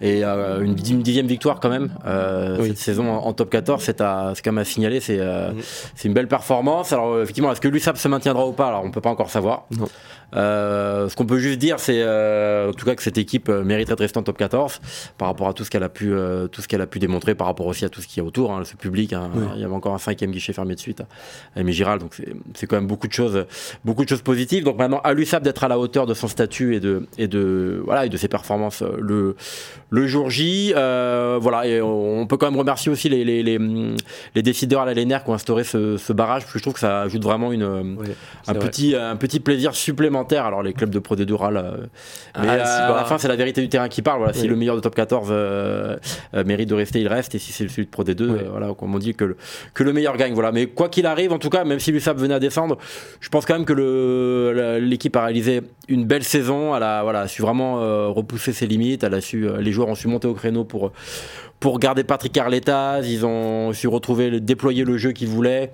et 0.00 0.24
euh, 0.24 0.62
une, 0.62 0.74
dixième 0.74 1.26
victoire 1.26 1.60
quand 1.60 1.68
même 1.68 1.90
euh, 2.06 2.66
cette 2.66 2.78
saison 2.78 3.12
en, 3.12 3.32
top 3.34 3.50
14, 3.50 3.82
c'est 3.84 3.98
quand 3.98 4.34
même 4.46 4.58
à 4.58 4.64
signaler, 4.64 5.00
c'est 5.00 5.18
mm. 5.18 5.56
c'est 5.94 6.08
une 6.08 6.14
belle 6.14 6.26
performance. 6.26 6.94
Alors 6.94 7.20
effectivement, 7.20 7.52
est-ce 7.52 7.60
que 7.60 7.68
l'USAP 7.68 7.98
se 7.98 8.08
maintiendra 8.08 8.46
ou 8.46 8.52
pas 8.52 8.68
Alors 8.68 8.82
on 8.82 8.90
peut 8.90 9.02
pas 9.02 9.10
encore 9.10 9.28
savoir. 9.28 9.66
Non. 9.78 9.88
Euh, 10.34 11.08
ce 11.08 11.16
qu'on 11.16 11.26
peut 11.26 11.38
juste 11.38 11.58
dire, 11.58 11.80
c'est 11.80 12.02
euh, 12.02 12.70
en 12.70 12.72
tout 12.72 12.84
cas 12.84 12.94
que 12.94 13.02
cette 13.02 13.18
équipe 13.18 13.48
euh, 13.48 13.64
mériterait 13.64 13.96
de 13.96 14.02
rester 14.02 14.18
en 14.18 14.22
top 14.22 14.36
14 14.36 14.80
par 15.16 15.28
rapport 15.28 15.48
à 15.48 15.54
tout 15.54 15.64
ce 15.64 15.70
qu'elle 15.70 15.82
a 15.82 15.88
pu, 15.88 16.12
tout 16.52 16.60
ce 16.60 16.68
qu'elle 16.68 16.80
a 16.80 16.86
pu 16.86 16.98
démontrer, 16.98 17.34
par 17.34 17.46
rapport 17.46 17.66
aussi 17.66 17.84
à 17.84 17.88
tout 17.88 18.00
ce 18.00 18.06
qu'il 18.06 18.22
y 18.22 18.24
a 18.24 18.26
autour, 18.26 18.52
hein, 18.52 18.62
ce 18.64 18.76
public. 18.76 19.12
Hein. 19.12 19.30
Il 19.54 19.60
y 19.60 19.64
avait 19.64 19.74
encore 19.74 19.94
un 19.94 19.98
cinquième 19.98 20.30
guichet 20.30 20.52
fermé 20.52 20.74
de 20.74 20.80
suite 20.80 21.02
à 21.56 21.60
Aimé 21.60 21.72
Giral, 21.72 21.98
donc 21.98 22.20
c'est 22.54 22.66
quand 22.66 22.76
même 22.76 22.86
beaucoup 22.86 23.08
de 23.08 23.12
choses, 23.12 23.46
beaucoup 23.84 24.04
de 24.04 24.08
choses 24.08 24.22
positives. 24.22 24.64
Donc 24.64 24.78
maintenant, 24.78 25.00
à 25.02 25.14
l'USAP 25.14 25.42
d'être 25.42 25.64
à 25.64 25.68
la 25.68 25.78
hauteur 25.78 26.06
de 26.06 26.14
son 26.14 26.28
statut 26.28 26.74
et 26.76 26.80
de, 26.80 27.06
et 27.16 27.28
de, 27.28 27.80
voilà, 27.84 28.06
et 28.06 28.08
de 28.08 28.16
ses 28.16 28.28
performances 28.28 28.82
le, 28.82 29.36
le 29.90 30.06
jour 30.06 30.30
J. 30.30 30.72
voilà, 30.74 31.66
et 31.66 31.80
on 31.80 32.26
peut 32.26 32.36
quand 32.36 32.50
même 32.50 32.58
remercier 32.58 32.92
aussi 32.92 33.08
les, 33.08 33.24
les, 33.24 33.42
les, 33.42 33.58
les 34.34 34.42
décideurs 34.42 34.82
à 34.82 34.86
la 34.86 34.94
LNR 34.94 35.24
qui 35.24 35.30
ont 35.30 35.34
instauré 35.34 35.64
ce, 35.64 35.96
ce, 35.96 36.12
barrage, 36.12 36.42
parce 36.42 36.52
que 36.52 36.58
je 36.58 36.64
trouve 36.64 36.74
que 36.74 36.80
ça 36.80 37.02
ajoute 37.02 37.22
vraiment 37.22 37.52
une, 37.52 37.96
un, 38.46 38.54
petit, 38.54 38.94
un 38.94 39.16
petit 39.16 39.40
plaisir 39.40 39.74
supplémentaire 39.74 40.17
alors 40.36 40.62
les 40.62 40.72
clubs 40.72 40.90
de 40.90 40.98
Pro 40.98 41.16
D2 41.16 41.32
euh, 41.32 41.86
ah, 42.34 42.42
mais 42.42 42.48
à 42.48 42.94
la 42.94 43.04
fin, 43.04 43.18
c'est 43.18 43.28
la 43.28 43.36
vérité 43.36 43.60
du 43.60 43.68
terrain 43.68 43.88
qui 43.88 44.02
parle. 44.02 44.18
Voilà, 44.18 44.32
Si 44.32 44.46
le 44.46 44.56
meilleur 44.56 44.76
de 44.76 44.80
top 44.80 44.94
14 44.94 45.28
euh, 45.30 45.96
euh, 46.34 46.44
mérite 46.44 46.68
de 46.68 46.74
rester, 46.74 47.00
il 47.00 47.08
reste. 47.08 47.34
Et 47.34 47.38
si 47.38 47.52
c'est 47.52 47.68
celui 47.68 47.84
de 47.84 47.90
Pro 47.90 48.04
D2, 48.04 48.48
voilà, 48.50 48.74
comme 48.74 48.94
on 48.94 48.98
dit, 48.98 49.14
que 49.14 49.24
le, 49.24 49.36
que 49.74 49.82
le 49.82 49.92
meilleur 49.92 50.16
gagne. 50.16 50.34
Voilà. 50.34 50.52
Mais 50.52 50.66
quoi 50.66 50.88
qu'il 50.88 51.06
arrive, 51.06 51.32
en 51.32 51.38
tout 51.38 51.50
cas, 51.50 51.64
même 51.64 51.80
si 51.80 51.92
l'USAP 51.92 52.18
venait 52.18 52.34
à 52.34 52.40
descendre, 52.40 52.78
je 53.20 53.28
pense 53.28 53.46
quand 53.46 53.54
même 53.54 53.64
que 53.64 54.78
l'équipe 54.80 55.14
a 55.16 55.24
réalisé 55.24 55.62
une 55.88 56.04
belle 56.04 56.24
saison. 56.24 56.74
Elle 56.76 56.82
a, 56.82 57.02
voilà, 57.02 57.28
su 57.28 57.42
vraiment 57.42 58.12
repousser 58.12 58.52
ses 58.52 58.66
limites. 58.66 59.04
Elle 59.04 59.14
a 59.14 59.20
su, 59.20 59.46
les 59.58 59.72
joueurs 59.72 59.88
ont 59.88 59.94
su 59.94 60.08
monter 60.08 60.28
au 60.28 60.34
créneau 60.34 60.64
pour, 60.64 60.92
pour 61.60 61.78
garder 61.78 62.04
Patrick 62.04 62.36
Arletas. 62.36 63.02
Ils 63.02 63.24
ont 63.24 63.72
su 63.72 63.88
retrouver, 63.88 64.40
déployer 64.40 64.84
le 64.84 64.96
jeu 64.98 65.12
qu'ils 65.12 65.28
voulaient. 65.28 65.70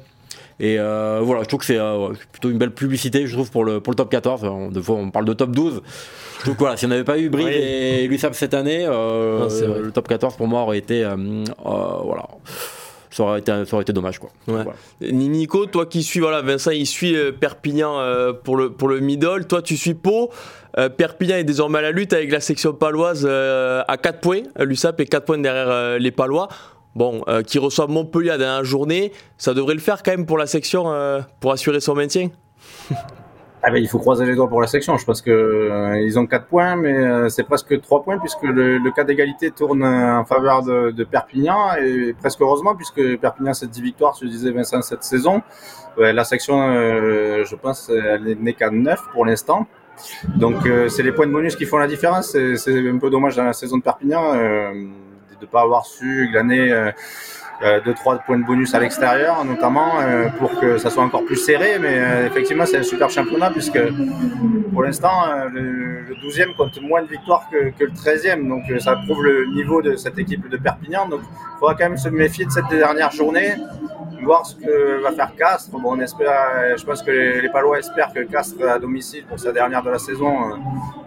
Et 0.61 0.77
euh, 0.79 1.21
voilà, 1.23 1.43
je 1.43 1.49
trouve 1.49 1.61
que 1.61 1.67
c'est 1.67 1.79
euh, 1.79 2.13
plutôt 2.31 2.51
une 2.51 2.59
belle 2.59 2.73
publicité, 2.73 3.27
je 3.27 3.33
trouve, 3.35 3.51
pour 3.51 3.65
le, 3.65 3.81
pour 3.81 3.93
le 3.93 3.97
top 3.97 4.11
14. 4.11 4.45
On, 4.45 4.71
de 4.71 4.81
fois, 4.81 4.97
on 4.97 5.11
parle 5.11 5.25
de 5.25 5.33
top 5.33 5.51
12. 5.51 5.83
Donc 6.47 6.57
voilà, 6.59 6.77
si 6.77 6.87
on 6.87 6.89
n'avait 6.89 7.05
pas 7.05 7.19
eu 7.19 7.29
Brive 7.29 7.49
et 7.49 8.07
l'USAP 8.07 8.35
cette 8.35 8.55
année, 8.55 8.85
euh, 8.87 9.49
le 9.83 9.91
top 9.91 10.09
14 10.09 10.37
pour 10.37 10.47
moi 10.47 10.63
aurait 10.63 10.79
été. 10.79 11.03
voilà 11.65 12.27
ça 13.11 13.23
aurait 13.23 13.39
été, 13.39 13.53
ça 13.65 13.75
aurait 13.75 13.83
été 13.83 13.93
dommage. 13.93 14.19
Quoi. 14.19 14.31
Nico, 15.01 15.67
toi 15.67 15.87
qui 15.87 16.03
suis, 16.03 16.19
voilà, 16.19 16.43
Vincent, 16.43 16.73
il 16.73 16.85
suit 16.85 17.17
Perpignan 17.39 18.01
pour, 18.43 18.57
le, 18.57 18.71
pour 18.71 18.89
le 18.89 18.99
middle. 18.99 19.47
Toi, 19.47 19.63
tu 19.63 19.77
suis 19.77 19.95
Pau. 19.95 20.31
Perpignan 20.97 21.37
est 21.37 21.45
désormais 21.45 21.79
à 21.79 21.83
la 21.83 21.93
lutte 21.93 22.13
avec 22.13 22.33
la 22.33 22.41
section 22.41 22.73
paloise 22.73 23.25
à 23.25 23.97
4 23.97 24.19
points. 24.19 24.43
L'USAP 24.59 25.01
est 25.01 25.07
4 25.07 25.25
points 25.25 25.39
derrière 25.39 25.97
les 26.01 26.11
Palois 26.11 26.49
bon, 26.95 27.23
euh, 27.29 27.43
qui 27.43 27.59
reçoit 27.59 27.87
Montpellier 27.87 28.31
à 28.31 28.33
la 28.33 28.39
dernière 28.39 28.65
journée, 28.65 29.13
ça 29.39 29.55
devrait 29.55 29.75
le 29.75 29.81
faire 29.81 30.03
quand 30.03 30.13
même 30.13 30.27
pour 30.27 30.39
la 30.39 30.47
section, 30.47 30.93
euh, 30.93 31.21
pour 31.41 31.53
assurer 31.53 31.81
son 31.81 31.95
maintien 31.95 32.29
ah 33.67 33.71
ben, 33.71 33.79
il 33.79 33.89
faut 33.89 33.99
croiser 33.99 34.27
les 34.27 34.35
doigts 34.35 34.49
pour 34.49 34.61
la 34.61 34.67
section. 34.67 34.99
Je 34.99 35.07
pense 35.07 35.23
que 35.23 35.31
euh, 35.31 36.19
ont 36.19 36.27
4 36.27 36.47
points, 36.49 36.77
mais 36.77 37.31
c'est 37.31 37.45
presque 37.45 37.81
3 37.81 38.03
points 38.03 38.19
puisque 38.19 38.43
le, 38.43 38.91
cas 38.95 39.05
d'égalité 39.05 39.51
tourne 39.51 39.83
en 39.83 40.23
faveur 40.27 40.63
de, 40.63 41.05
Perpignan 41.05 41.75
et 41.77 42.13
presque 42.13 42.43
heureusement 42.43 42.75
puisque 42.75 43.17
Perpignan 43.17 43.55
c'est 43.55 43.71
10 43.71 43.81
victoires, 43.81 44.15
je 44.21 44.27
disais 44.27 44.51
Vincent 44.51 44.83
cette 44.83 45.03
saison. 45.03 45.41
la 45.97 46.25
section, 46.25 46.59
je 46.59 47.55
pense, 47.57 47.89
elle 47.89 48.37
n'est 48.39 48.53
qu'à 48.53 48.69
9 48.69 49.01
pour 49.15 49.25
l'instant. 49.25 49.67
Donc 50.37 50.69
c'est 50.89 51.03
les 51.03 51.13
points 51.13 51.27
de 51.27 51.33
bonus 51.33 51.57
qui 51.57 51.65
font 51.65 51.79
la 51.79 51.87
différence. 51.87 52.37
C'est 52.57 52.89
un 52.91 52.99
peu 52.99 53.09
dommage 53.09 53.35
dans 53.35 53.45
la 53.45 53.55
saison 53.55 53.79
de 53.79 53.83
Perpignan 53.83 54.35
de 55.41 55.45
ne 55.45 55.51
pas 55.51 55.63
avoir 55.63 55.87
su 55.87 56.29
glaner 56.31 56.93
deux 57.85 57.95
trois 57.95 58.19
points 58.19 58.39
de 58.39 58.45
bonus 58.45 58.75
à 58.75 58.81
l'extérieur 58.81 59.45
notamment 59.45 60.01
euh, 60.01 60.29
pour 60.39 60.59
que 60.59 60.79
ça 60.79 60.91
soit 60.91 61.03
encore 61.03 61.25
plus 61.25 61.37
serré. 61.37 61.79
Mais 61.81 62.27
effectivement 62.27 62.67
c'est 62.67 62.79
un 62.79 62.83
super 62.83 63.11
championnat 63.11 63.51
puisque 63.51 63.81
pour 64.73 64.83
l'instant 64.83 65.13
le, 65.53 66.05
12e 66.23 66.55
compte 66.57 66.81
moins 66.81 67.03
de 67.03 67.09
victoires 67.09 67.49
que, 67.51 67.85
le 67.85 67.91
13e 67.91 68.49
donc 68.49 68.63
ça 68.81 68.97
prouve 69.05 69.25
le 69.25 69.47
niveau 69.55 69.83
de 69.83 69.97
cette 69.97 70.19
équipe 70.19 70.49
de 70.49 70.57
Perpignan. 70.57 71.09
Donc 71.09 71.21
il 71.23 71.59
faudra 71.59 71.75
quand 71.75 71.89
même 71.89 71.99
se 71.99 72.09
méfier 72.09 72.45
de 72.47 72.51
cette 72.51 72.69
dernière 72.69 73.11
journée 73.11 73.55
voir 74.23 74.47
ce 74.47 74.57
que 74.57 75.03
va 75.03 75.13
faire 75.13 75.35
Castres. 75.37 75.71
Bon 75.71 75.81
on 75.85 76.01
espère 76.01 76.77
je 76.77 76.85
pense 76.85 77.03
que 77.03 77.11
les, 77.11 77.49
Palois 77.51 77.79
espèrent 77.79 78.13
que 78.13 78.21
Castres 78.21 78.67
à 78.67 78.79
domicile 78.79 79.25
pour 79.29 79.39
sa 79.39 79.53
dernière 79.53 79.83
de 79.83 79.91
la 79.91 79.99
saison 79.99 80.33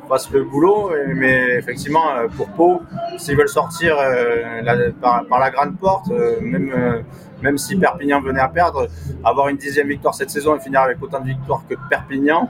fasse 0.08 0.32
le 0.32 0.44
boulot. 0.44 0.92
Mais 1.16 1.58
effectivement, 1.58 2.10
euh, 2.12 2.28
pour 2.36 2.48
Pau, 2.50 2.82
s'ils 3.18 3.38
veulent 3.38 3.50
sortir 3.50 3.98
euh, 4.00 4.92
par, 5.02 5.40
la 5.40 5.50
grande 5.50 5.78
porte, 5.78 6.10
euh, 6.12 6.38
même, 6.48 7.04
même 7.42 7.58
si 7.58 7.76
Perpignan 7.76 8.22
venait 8.22 8.40
à 8.40 8.48
perdre, 8.48 8.88
avoir 9.24 9.50
une 9.50 9.58
dixième 9.58 9.88
victoire 9.88 10.14
cette 10.14 10.30
saison 10.30 10.56
et 10.56 10.60
finir 10.60 10.82
avec 10.82 11.02
autant 11.02 11.20
de 11.20 11.28
victoires 11.28 11.64
que 11.70 11.76
Perpignan, 11.90 12.50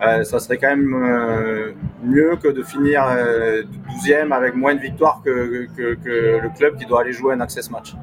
ça 0.00 0.38
serait 0.38 0.58
quand 0.58 0.74
même 0.76 1.74
mieux 2.02 2.36
que 2.36 2.48
de 2.48 2.62
finir 2.62 3.02
12e 3.02 4.32
avec 4.32 4.54
moins 4.54 4.74
de 4.74 4.80
victoires 4.80 5.20
que, 5.24 5.66
que, 5.76 6.40
le 6.42 6.56
club 6.56 6.76
qui 6.78 6.86
doit 6.86 7.02
aller 7.02 7.12
jouer 7.12 7.34
un 7.34 7.40
access 7.40 7.70
match. 7.70 7.94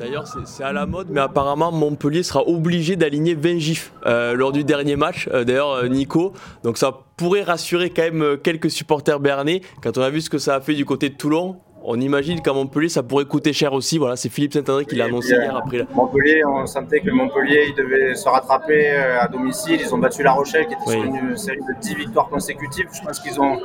D'ailleurs, 0.00 0.26
c'est 0.46 0.64
à 0.64 0.72
la 0.72 0.86
mode, 0.86 1.08
mais 1.10 1.20
apparemment, 1.20 1.70
Montpellier 1.70 2.22
sera 2.22 2.48
obligé 2.48 2.96
d'aligner 2.96 3.34
20 3.34 3.58
gifs 3.58 3.92
euh, 4.06 4.32
lors 4.34 4.50
du 4.50 4.64
dernier 4.64 4.96
match. 4.96 5.28
Euh, 5.30 5.44
d'ailleurs, 5.44 5.72
euh, 5.72 5.88
Nico, 5.88 6.32
donc 6.64 6.78
ça 6.78 7.00
pourrait 7.18 7.42
rassurer 7.42 7.90
quand 7.90 8.02
même 8.02 8.38
quelques 8.42 8.70
supporters 8.70 9.20
bernais. 9.20 9.60
Quand 9.82 9.98
on 9.98 10.00
a 10.00 10.08
vu 10.08 10.22
ce 10.22 10.30
que 10.30 10.38
ça 10.38 10.54
a 10.54 10.60
fait 10.62 10.72
du 10.72 10.86
côté 10.86 11.10
de 11.10 11.16
Toulon, 11.16 11.56
on 11.82 12.00
imagine 12.00 12.40
qu'à 12.40 12.52
Montpellier, 12.52 12.88
ça 12.88 13.02
pourrait 13.02 13.24
coûter 13.24 13.52
cher 13.52 13.72
aussi. 13.72 13.98
Voilà, 13.98 14.16
c'est 14.16 14.28
Philippe 14.28 14.52
Saint-André 14.52 14.84
qui 14.84 14.96
l'a 14.96 15.06
annoncé 15.06 15.32
hier 15.32 15.56
après. 15.56 15.86
Montpellier, 15.94 16.44
on 16.44 16.66
sentait 16.66 17.00
que 17.00 17.10
Montpellier 17.10 17.66
il 17.68 17.74
devait 17.74 18.14
se 18.14 18.28
rattraper 18.28 18.90
euh, 18.90 19.20
à 19.20 19.28
domicile. 19.28 19.80
Ils 19.80 19.94
ont 19.94 19.98
battu 19.98 20.22
La 20.22 20.32
Rochelle, 20.32 20.66
qui 20.66 20.74
était 20.74 20.90
sur 20.90 21.04
une 21.04 21.36
série 21.36 21.58
de 21.58 21.80
10 21.80 21.94
victoires 21.94 22.28
consécutives. 22.28 22.86
Je 22.92 23.00
pense 23.00 23.20
qu'ils 23.20 23.40
ont. 23.40 23.58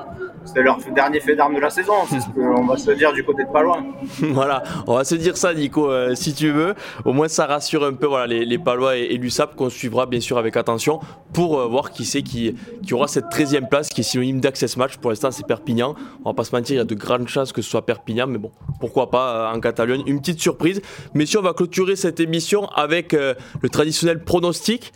C'était 0.45 0.61
leur 0.61 0.77
dernier 0.93 1.19
fait 1.19 1.35
d'armes 1.35 1.55
de 1.55 1.59
la 1.59 1.71
saison. 1.71 1.93
C'est 2.07 2.19
ce 2.19 2.29
qu'on 2.29 2.65
va 2.65 2.77
se 2.77 2.91
dire 2.91 3.11
du 3.13 3.23
côté 3.23 3.43
de 3.43 3.49
Palois. 3.49 3.79
voilà, 4.19 4.63
on 4.85 4.95
va 4.95 5.03
se 5.03 5.15
dire 5.15 5.37
ça, 5.37 5.53
Nico, 5.53 5.91
euh, 5.91 6.13
si 6.13 6.33
tu 6.33 6.51
veux. 6.51 6.75
Au 7.03 7.13
moins, 7.13 7.27
ça 7.27 7.47
rassure 7.47 7.83
un 7.83 7.93
peu 7.93 8.05
voilà, 8.05 8.27
les, 8.27 8.57
Palois 8.59 8.95
et, 8.95 9.17
l'USAP 9.17 9.55
qu'on 9.55 9.69
suivra 9.69 10.05
bien 10.05 10.19
sûr 10.19 10.37
avec 10.37 10.55
attention 10.55 10.99
pour 11.35 11.59
euh, 11.59 11.67
voir 11.67 11.91
qui 11.91 12.05
c'est 12.05 12.23
qui, 12.23 12.55
qui, 12.81 12.93
aura 12.93 13.09
cette 13.09 13.25
13e 13.25 13.67
place 13.67 13.89
qui 13.89 14.01
est 14.01 14.03
synonyme 14.05 14.39
d'access 14.39 14.77
match. 14.77 14.95
Pour 14.97 15.11
l'instant, 15.11 15.31
c'est 15.31 15.45
Perpignan. 15.45 15.93
On 16.23 16.29
va 16.29 16.33
pas 16.33 16.45
se 16.45 16.55
mentir, 16.55 16.75
il 16.75 16.77
y 16.77 16.81
a 16.81 16.85
de 16.85 16.95
grandes 16.95 17.27
chances 17.27 17.51
que 17.51 17.61
ce 17.61 17.69
soit 17.69 17.85
Perpignan 17.85 18.25
mais 18.25 18.37
bon, 18.37 18.51
pourquoi 18.79 19.11
pas 19.11 19.51
euh, 19.51 19.55
en 19.55 19.59
Catalogne, 19.59 20.01
une 20.07 20.21
petite 20.21 20.39
surprise. 20.39 20.81
Si 21.25 21.37
on 21.37 21.41
va 21.41 21.53
clôturer 21.53 21.97
cette 21.97 22.21
émission 22.21 22.67
avec 22.67 23.13
euh, 23.13 23.33
le 23.61 23.67
traditionnel 23.69 24.23
pronostic 24.23 24.93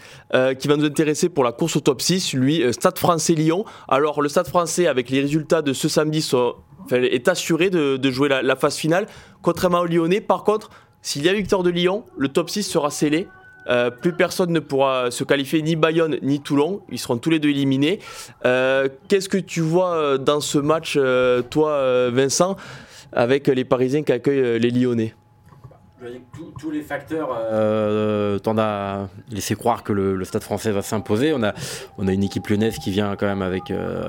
qui 0.60 0.68
va 0.68 0.78
nous 0.78 0.86
intéresser 0.86 1.28
pour 1.28 1.44
la 1.44 1.52
course 1.52 1.76
au 1.76 1.80
top 1.80 2.02
6, 2.02 2.34
lui, 2.34 2.64
Stade 2.72 2.98
français 2.98 3.34
Lyon. 3.34 3.66
Alors 3.88 4.22
le 4.22 4.30
Stade 4.30 4.48
français, 4.48 4.88
avec 4.88 5.10
les 5.10 5.22
résultats 5.22 5.62
de 5.62 5.74
ce 5.74 5.90
samedi, 5.90 6.22
est 6.92 7.28
assuré 7.28 7.70
de, 7.70 8.12
jouer 8.12 8.30
la, 8.30 8.56
phase 8.56 8.78
finale, 8.78 9.08
contrairement 9.42 9.80
au 9.80 9.86
Lyonnais. 9.86 10.22
Par 10.22 10.44
contre, 10.44 10.70
s'il 11.02 11.26
y 11.26 11.30
a 11.30 11.34
victoire 11.34 11.64
de 11.64 11.72
Lyon, 11.72 12.06
le 12.18 12.30
top 12.30 12.50
6 12.50 12.64
sera 12.64 12.92
scellé. 12.92 13.28
Plus 14.02 14.14
personne 14.14 14.52
ne 14.52 14.60
pourra 14.60 15.12
se 15.12 15.24
qualifier, 15.24 15.62
ni 15.62 15.76
Bayonne 15.76 16.18
ni 16.22 16.40
Toulon. 16.40 16.82
Ils 16.92 17.00
seront 17.00 17.18
tous 17.18 17.30
les 17.30 17.40
deux 17.40 17.50
éliminés. 17.50 18.00
Qu'est-ce 18.44 19.30
que 19.30 19.38
tu 19.38 19.62
vois 19.62 20.18
dans 20.18 20.42
ce 20.42 20.58
match, 20.58 20.98
toi, 21.50 22.10
Vincent 22.10 22.56
avec 23.12 23.48
les 23.48 23.66
Parisiens 23.66 24.04
qui 24.04 24.12
accueillent 24.12 24.40
euh, 24.40 24.60
les 24.60 24.72
Lyonnais? 24.72 25.14
Tous 26.60 26.72
les 26.72 26.82
facteurs 26.82 27.30
euh, 27.52 28.40
tendent 28.40 28.60
à 28.60 29.10
laisser 29.32 29.56
croire 29.56 29.84
que 29.84 29.92
le, 29.94 30.24
Stade 30.24 30.44
français 30.44 30.72
va 30.72 30.82
s'imposer. 30.82 31.34
On 31.34 31.44
a, 31.44 31.54
on 31.98 32.08
a 32.08 32.14
une 32.14 32.24
équipe 32.24 32.48
lyonnaise 32.48 32.78
qui 32.78 32.92
vient 32.92 33.16
quand 33.16 33.26
même 33.26 33.42
avec, 33.42 33.72
euh, 33.72 34.08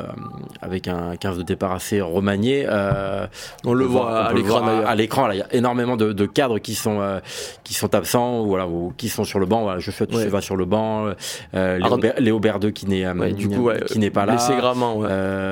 avec 0.61 0.89
un 0.89 1.17
15 1.17 1.39
de 1.39 1.43
départ 1.43 1.73
assez 1.73 2.01
remanié. 2.01 2.67
Euh, 2.69 3.27
on, 3.65 3.73
le 3.73 3.85
voit 3.85 4.27
à 4.27 4.33
l'écran 4.33 4.63
À 4.67 4.95
l'écran, 4.95 5.31
il 5.31 5.39
y 5.39 5.43
a 5.43 5.53
énormément 5.53 5.97
de, 5.97 6.27
cadres 6.27 6.59
qui 6.59 6.75
sont, 6.75 7.01
euh, 7.01 7.21
qui 7.65 7.75
sont 7.75 7.95
absents 7.95 8.45
voilà, 8.45 8.69
ou 8.69 8.93
qui 8.97 9.09
sont 9.09 9.25
sur 9.25 9.39
le 9.39 9.47
banc. 9.47 9.63
Voilà, 9.63 9.79
Joshua 9.81 10.07
ouais. 10.13 10.27
va 10.29 10.41
sur 10.41 10.57
le 10.57 10.65
banc. 10.65 11.13
Léo, 11.53 11.99
Léo 12.19 12.41
Berdeux 12.41 12.71
qui 12.71 12.87
n'est 12.87 13.07
qui 13.89 13.99
n'est 13.99 14.11
pas 14.11 14.27
là. 14.27 14.37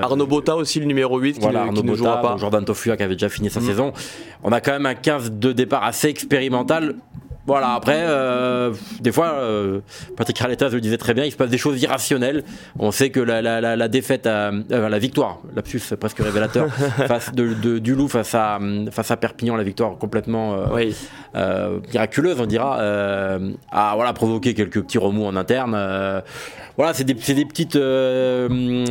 Arnaud 0.02 0.26
Botta 0.26 0.56
aussi, 0.56 0.80
le 0.80 0.86
numéro 0.86 1.18
8, 1.18 1.34
qui, 1.34 1.40
voilà, 1.40 1.64
ne, 1.64 1.68
Arnaud 1.68 1.94
jouera 1.94 2.20
pas. 2.20 2.36
Jordan 2.36 2.64
Tofua 2.64 2.96
qui 2.96 3.02
avait 3.02 3.14
déjà 3.14 3.28
fini 3.28 3.50
sa 3.50 3.60
mm. 3.60 3.64
saison. 3.64 3.92
On 4.42 4.52
a 4.52 4.60
quand 4.60 4.72
même 4.72 4.86
un 4.86 4.94
15 4.94 5.32
de 5.32 5.52
départ 5.52 5.84
assez 5.84 6.08
expérimental. 6.28 6.96
Voilà, 7.48 7.72
après, 7.72 8.02
euh, 8.02 8.74
des 9.00 9.10
fois, 9.10 9.32
euh, 9.36 9.80
Patrick 10.18 10.38
Arletta 10.42 10.68
le 10.68 10.82
disait 10.82 10.98
très 10.98 11.14
bien, 11.14 11.24
il 11.24 11.32
se 11.32 11.36
passe 11.38 11.48
des 11.48 11.56
choses 11.56 11.82
irrationnelles. 11.82 12.44
On 12.78 12.90
sait 12.90 13.08
que 13.08 13.20
la, 13.20 13.40
la, 13.40 13.74
la, 13.74 13.88
défaite, 13.88 14.26
à, 14.26 14.50
euh, 14.50 14.88
la 14.90 14.98
victoire, 14.98 15.38
lapsus 15.56 15.80
presque 15.98 16.18
révélateur, 16.18 16.68
face 17.08 17.32
de, 17.32 17.78
du 17.78 17.94
Loup 17.94 18.08
face 18.08 18.34
à, 18.34 18.58
face 18.90 19.10
à 19.10 19.16
Perpignan, 19.16 19.56
la 19.56 19.62
victoire 19.62 19.96
complètement 19.96 20.58
miraculeuse, 21.90 22.38
on 22.38 22.44
dira, 22.44 22.80
a 22.80 23.94
voilà, 23.94 24.12
provoqué 24.12 24.52
quelques 24.52 24.82
petits 24.82 24.98
remous 24.98 25.24
en 25.24 25.34
interne. 25.34 25.70
voilà, 26.76 26.92
c'est 26.92 27.04
des, 27.04 27.14
des, 27.14 27.46
petites, 27.46 27.78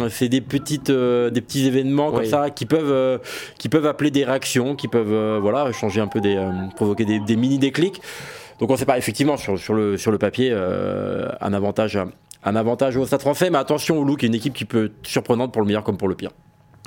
c'est 0.10 0.30
des 0.30 0.42
petites, 0.42 0.90
des 0.90 1.42
petits 1.42 1.68
événements 1.68 2.12
comme 2.12 2.26
ça 2.26 2.50
qui 2.50 2.66
peuvent, 2.66 3.22
qui 3.60 3.70
peuvent 3.70 3.86
appeler 3.86 4.10
des 4.10 4.26
réactions, 4.26 4.76
qui 4.76 4.88
peuvent, 4.88 5.38
voilà, 5.38 5.72
changer 5.74 6.02
un 6.02 6.08
peu 6.08 6.22
des, 6.22 6.44
provoquer 6.76 7.06
des, 7.06 7.20
des 7.20 7.36
mini 7.36 7.60
déclics. 7.60 8.02
Donc 8.60 8.70
on 8.70 8.74
ne 8.74 8.78
sait 8.78 8.86
pas 8.86 8.98
effectivement 8.98 9.38
sur, 9.38 9.74
le, 9.74 10.18
papier 10.18 10.50
euh, 10.52 11.30
un 11.42 11.54
avantage 11.54 12.00
un 12.44 12.56
avantage 12.56 12.96
au 12.98 13.06
Stade 13.06 13.22
français, 13.22 13.50
mais 13.50 13.58
attention 13.58 14.00
au 14.00 14.04
look, 14.04 14.24
une 14.24 14.36
équipe 14.36 14.54
qui 14.54 14.66
peut 14.66 14.86
être 14.86 14.94
surprenante 15.04 15.52
pour 15.52 15.62
le 15.62 15.68
meilleur 15.68 15.84
comme 15.84 15.98
pour 15.98 16.08
le 16.08 16.16
pire. 16.16 16.32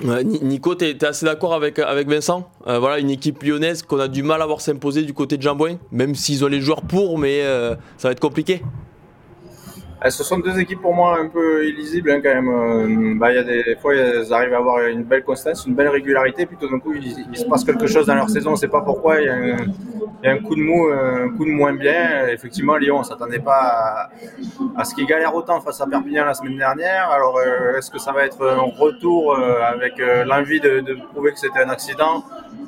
Nico, 0.03 0.73
tu 0.75 0.85
es, 0.85 1.03
assez 1.03 1.25
d'accord 1.25 1.53
avec, 1.53 1.77
avec 1.77 2.07
Vincent? 2.07 2.49
Euh, 2.67 2.79
Voilà, 2.79 2.99
une 2.99 3.11
équipe 3.11 3.43
lyonnaise 3.43 3.83
qu'on 3.83 3.99
a 3.99 4.07
du 4.07 4.23
mal 4.23 4.41
à 4.41 4.45
voir 4.45 4.61
s'imposer 4.61 5.03
du 5.03 5.13
côté 5.13 5.37
de 5.37 5.43
Jambouin, 5.43 5.77
même 5.91 6.15
s'ils 6.15 6.43
ont 6.43 6.47
les 6.47 6.61
joueurs 6.61 6.81
pour, 6.81 7.19
mais 7.19 7.41
euh, 7.43 7.75
ça 7.97 8.07
va 8.07 8.13
être 8.13 8.19
compliqué? 8.19 8.63
Eh, 10.03 10.09
ce 10.09 10.23
sont 10.23 10.39
deux 10.39 10.57
équipes 10.59 10.81
pour 10.81 10.95
moi 10.95 11.19
un 11.19 11.27
peu 11.27 11.67
illisibles 11.67 12.09
hein, 12.09 12.21
quand 12.23 12.33
même. 12.33 12.49
Euh, 12.49 13.13
bah, 13.19 13.31
y 13.31 13.37
a 13.37 13.43
des, 13.43 13.75
fois, 13.79 13.93
elles 13.93 14.33
arrivent 14.33 14.55
à 14.55 14.57
avoir 14.57 14.83
une 14.87 15.03
belle 15.03 15.23
constance, 15.23 15.67
une 15.67 15.75
belle 15.75 15.89
régularité, 15.89 16.47
puis 16.47 16.57
tout 16.59 16.67
d'un 16.67 16.79
coup, 16.79 16.93
il, 16.95 17.37
se 17.37 17.45
passe 17.45 17.63
quelque 17.63 17.85
chose 17.85 18.07
dans 18.07 18.15
leur 18.15 18.27
saison, 18.27 18.49
on 18.49 18.53
ne 18.53 18.57
sait 18.57 18.67
pas 18.67 18.81
pourquoi. 18.81 19.21
Il 19.21 19.27
y, 19.27 20.27
a 20.27 20.31
un, 20.31 20.37
coup 20.39 20.55
de 20.55 20.61
mou, 20.61 20.87
un 20.87 21.29
coup 21.29 21.45
de 21.45 21.51
moins 21.51 21.73
bien. 21.73 22.27
Effectivement, 22.29 22.77
Lyon, 22.77 22.95
on 22.97 22.99
ne 22.99 23.05
s'attendait 23.05 23.39
pas 23.39 24.09
à, 24.75 24.83
ce 24.83 24.95
qu'ils 24.95 25.05
galèrent 25.05 25.35
autant 25.35 25.61
face 25.61 25.79
à 25.81 25.85
Perpignan 25.85 26.25
la 26.25 26.33
semaine 26.33 26.57
dernière. 26.57 27.11
Alors, 27.11 27.37
euh, 27.37 27.77
est-ce 27.77 27.91
que 27.91 27.99
ça 27.99 28.11
va 28.11 28.25
être 28.25 28.43
un 28.43 28.71
retour 28.79 29.35
euh, 29.35 29.61
avec 29.61 30.01
l'envie 30.25 30.59
de, 30.59 30.79
de, 30.79 30.97
prouver 31.13 31.31
que 31.31 31.39
c'était 31.39 31.59
un 31.59 31.69
accident? 31.69 32.23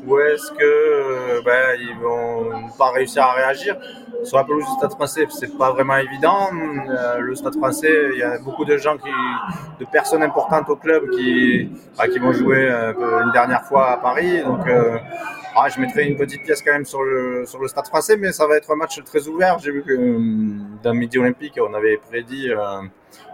Ou 0.05 0.19
est-ce 0.19 0.51
que 0.51 1.43
bah, 1.43 1.75
ils 1.79 1.97
vont 1.99 2.69
pas 2.77 2.91
réussir 2.91 3.23
à 3.23 3.33
réagir? 3.33 3.75
Sur 4.23 4.37
la 4.37 4.45
pelouse 4.45 4.63
du 4.65 4.71
Stade 4.77 4.91
français, 4.91 5.27
c'est 5.29 5.57
pas 5.57 5.71
vraiment 5.71 5.97
évident. 5.97 6.49
Euh, 7.23 7.27
le 7.27 7.35
Stade 7.35 7.55
français, 7.55 8.09
il 8.13 8.19
y 8.19 8.23
a 8.23 8.37
beaucoup 8.39 8.65
de 8.65 8.77
gens, 8.77 8.95
de 8.95 9.85
personnes 9.85 10.23
importantes 10.23 10.69
au 10.69 10.75
club 10.75 11.09
qui, 11.11 11.69
bah, 11.97 12.05
vont 12.21 12.33
jouer 12.33 12.69
euh, 12.69 12.93
une 13.23 13.31
dernière 13.31 13.63
fois 13.63 13.91
à 13.91 13.97
Paris. 13.97 14.43
Donc, 14.43 14.67
euh, 14.67 14.97
ah, 15.55 15.67
je 15.69 15.79
mettrai 15.79 16.07
une 16.07 16.17
petite 16.17 16.43
pièce 16.43 16.61
quand 16.61 16.73
même 16.73 16.85
sur 16.85 17.03
le, 17.03 17.45
Stade 17.67 17.87
français, 17.87 18.17
mais 18.17 18.31
ça 18.31 18.47
va 18.47 18.57
être 18.57 18.71
un 18.71 18.75
match 18.75 19.01
très 19.03 19.27
ouvert. 19.27 19.59
J'ai 19.59 19.71
vu 19.71 19.83
que 19.83 20.83
dans 20.83 20.93
Midi 20.93 21.17
Olympique, 21.17 21.59
on 21.61 21.73
avait 21.73 21.97
prédit 21.97 22.51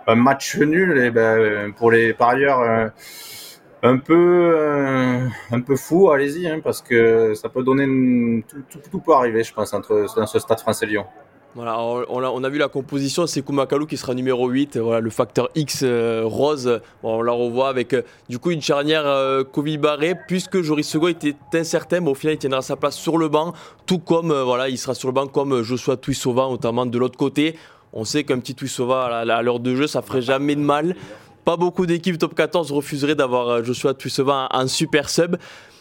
un 0.08 0.16
match 0.16 0.58
nul. 0.58 0.98
Et 0.98 1.12
ben, 1.12 1.72
pour 1.74 1.92
les 1.92 2.14
parieurs, 2.14 2.92
un 3.82 3.98
peu 3.98 4.54
euh, 4.56 5.76
fou, 5.78 6.12
allez-y, 6.12 6.48
hein, 6.48 6.60
parce 6.62 6.82
que 6.82 7.34
ça 7.34 7.50
peut 7.50 7.64
donner 7.64 8.44
tout, 8.92 9.00
peut 9.00 9.14
arriver, 9.14 9.44
je 9.44 9.54
pense, 9.54 9.74
entre 9.74 10.06
dans 10.16 10.28
ce 10.28 10.40
stade 10.40 10.60
français 10.60 10.86
Lyon. 10.86 11.06
Voilà, 11.56 11.80
on 11.80 12.44
a, 12.44 12.50
vu 12.50 12.60
la 12.60 12.68
composition, 12.68 13.26
c'est 13.26 13.42
Koumakalou 13.42 13.88
qui 13.88 13.98
sera 13.98 14.14
numéro 14.14 14.48
8, 14.48 14.78
voilà, 14.78 15.00
le 15.00 15.10
facteur 15.10 15.50
X 15.56 15.82
euh, 15.84 16.22
rose, 16.24 16.80
on 17.02 17.24
la 17.24 17.32
revoit 17.32 17.70
avec 17.70 17.94
euh, 17.94 18.04
du 18.30 18.38
coup 18.38 18.52
une 18.52 18.62
charnière 18.62 19.06
Covid 19.52 19.80
barré, 19.80 20.16
puisque 20.28 20.62
Joris 20.62 20.88
Sego 20.88 21.08
était 21.08 21.36
incertain, 21.54 22.02
mais 22.02 22.10
au 22.12 22.16
final 22.16 22.36
il 22.36 22.38
tiendra 22.38 22.62
sa 22.62 22.76
place 22.76 22.96
sur 22.96 23.18
le 23.18 23.30
banc, 23.30 23.54
tout 23.88 24.00
comme 24.00 24.32
voilà, 24.32 24.70
il 24.70 24.78
sera 24.78 24.94
sur 24.94 25.08
le 25.08 25.14
banc 25.14 25.26
comme 25.26 25.64
Joshua 25.64 25.98
Tuisova, 25.98 26.48
notamment 26.50 26.86
de 26.86 26.98
l'autre 26.98 27.18
côté. 27.18 27.56
On 27.92 28.06
sait 28.06 28.24
qu'un 28.24 28.40
petit 28.40 28.54
Tuisova 28.54 29.06
à 29.06 29.42
l'heure 29.42 29.60
de 29.60 29.76
jeu, 29.76 29.88
ça 29.88 30.02
ferait 30.02 30.22
jamais 30.22 30.56
de 30.56 30.62
mal. 30.62 30.96
Pas 31.46 31.58
beaucoup 31.58 31.88
d'équipes 31.88 32.20
top 32.20 32.36
14 32.36 32.72
refuseraient 32.72 33.16
d'avoir 33.16 33.50
euh, 33.50 33.64
Joshua 33.64 33.96
Tuisova 33.96 34.48
en 34.52 34.68
super 34.68 35.10
sub. 35.10 35.38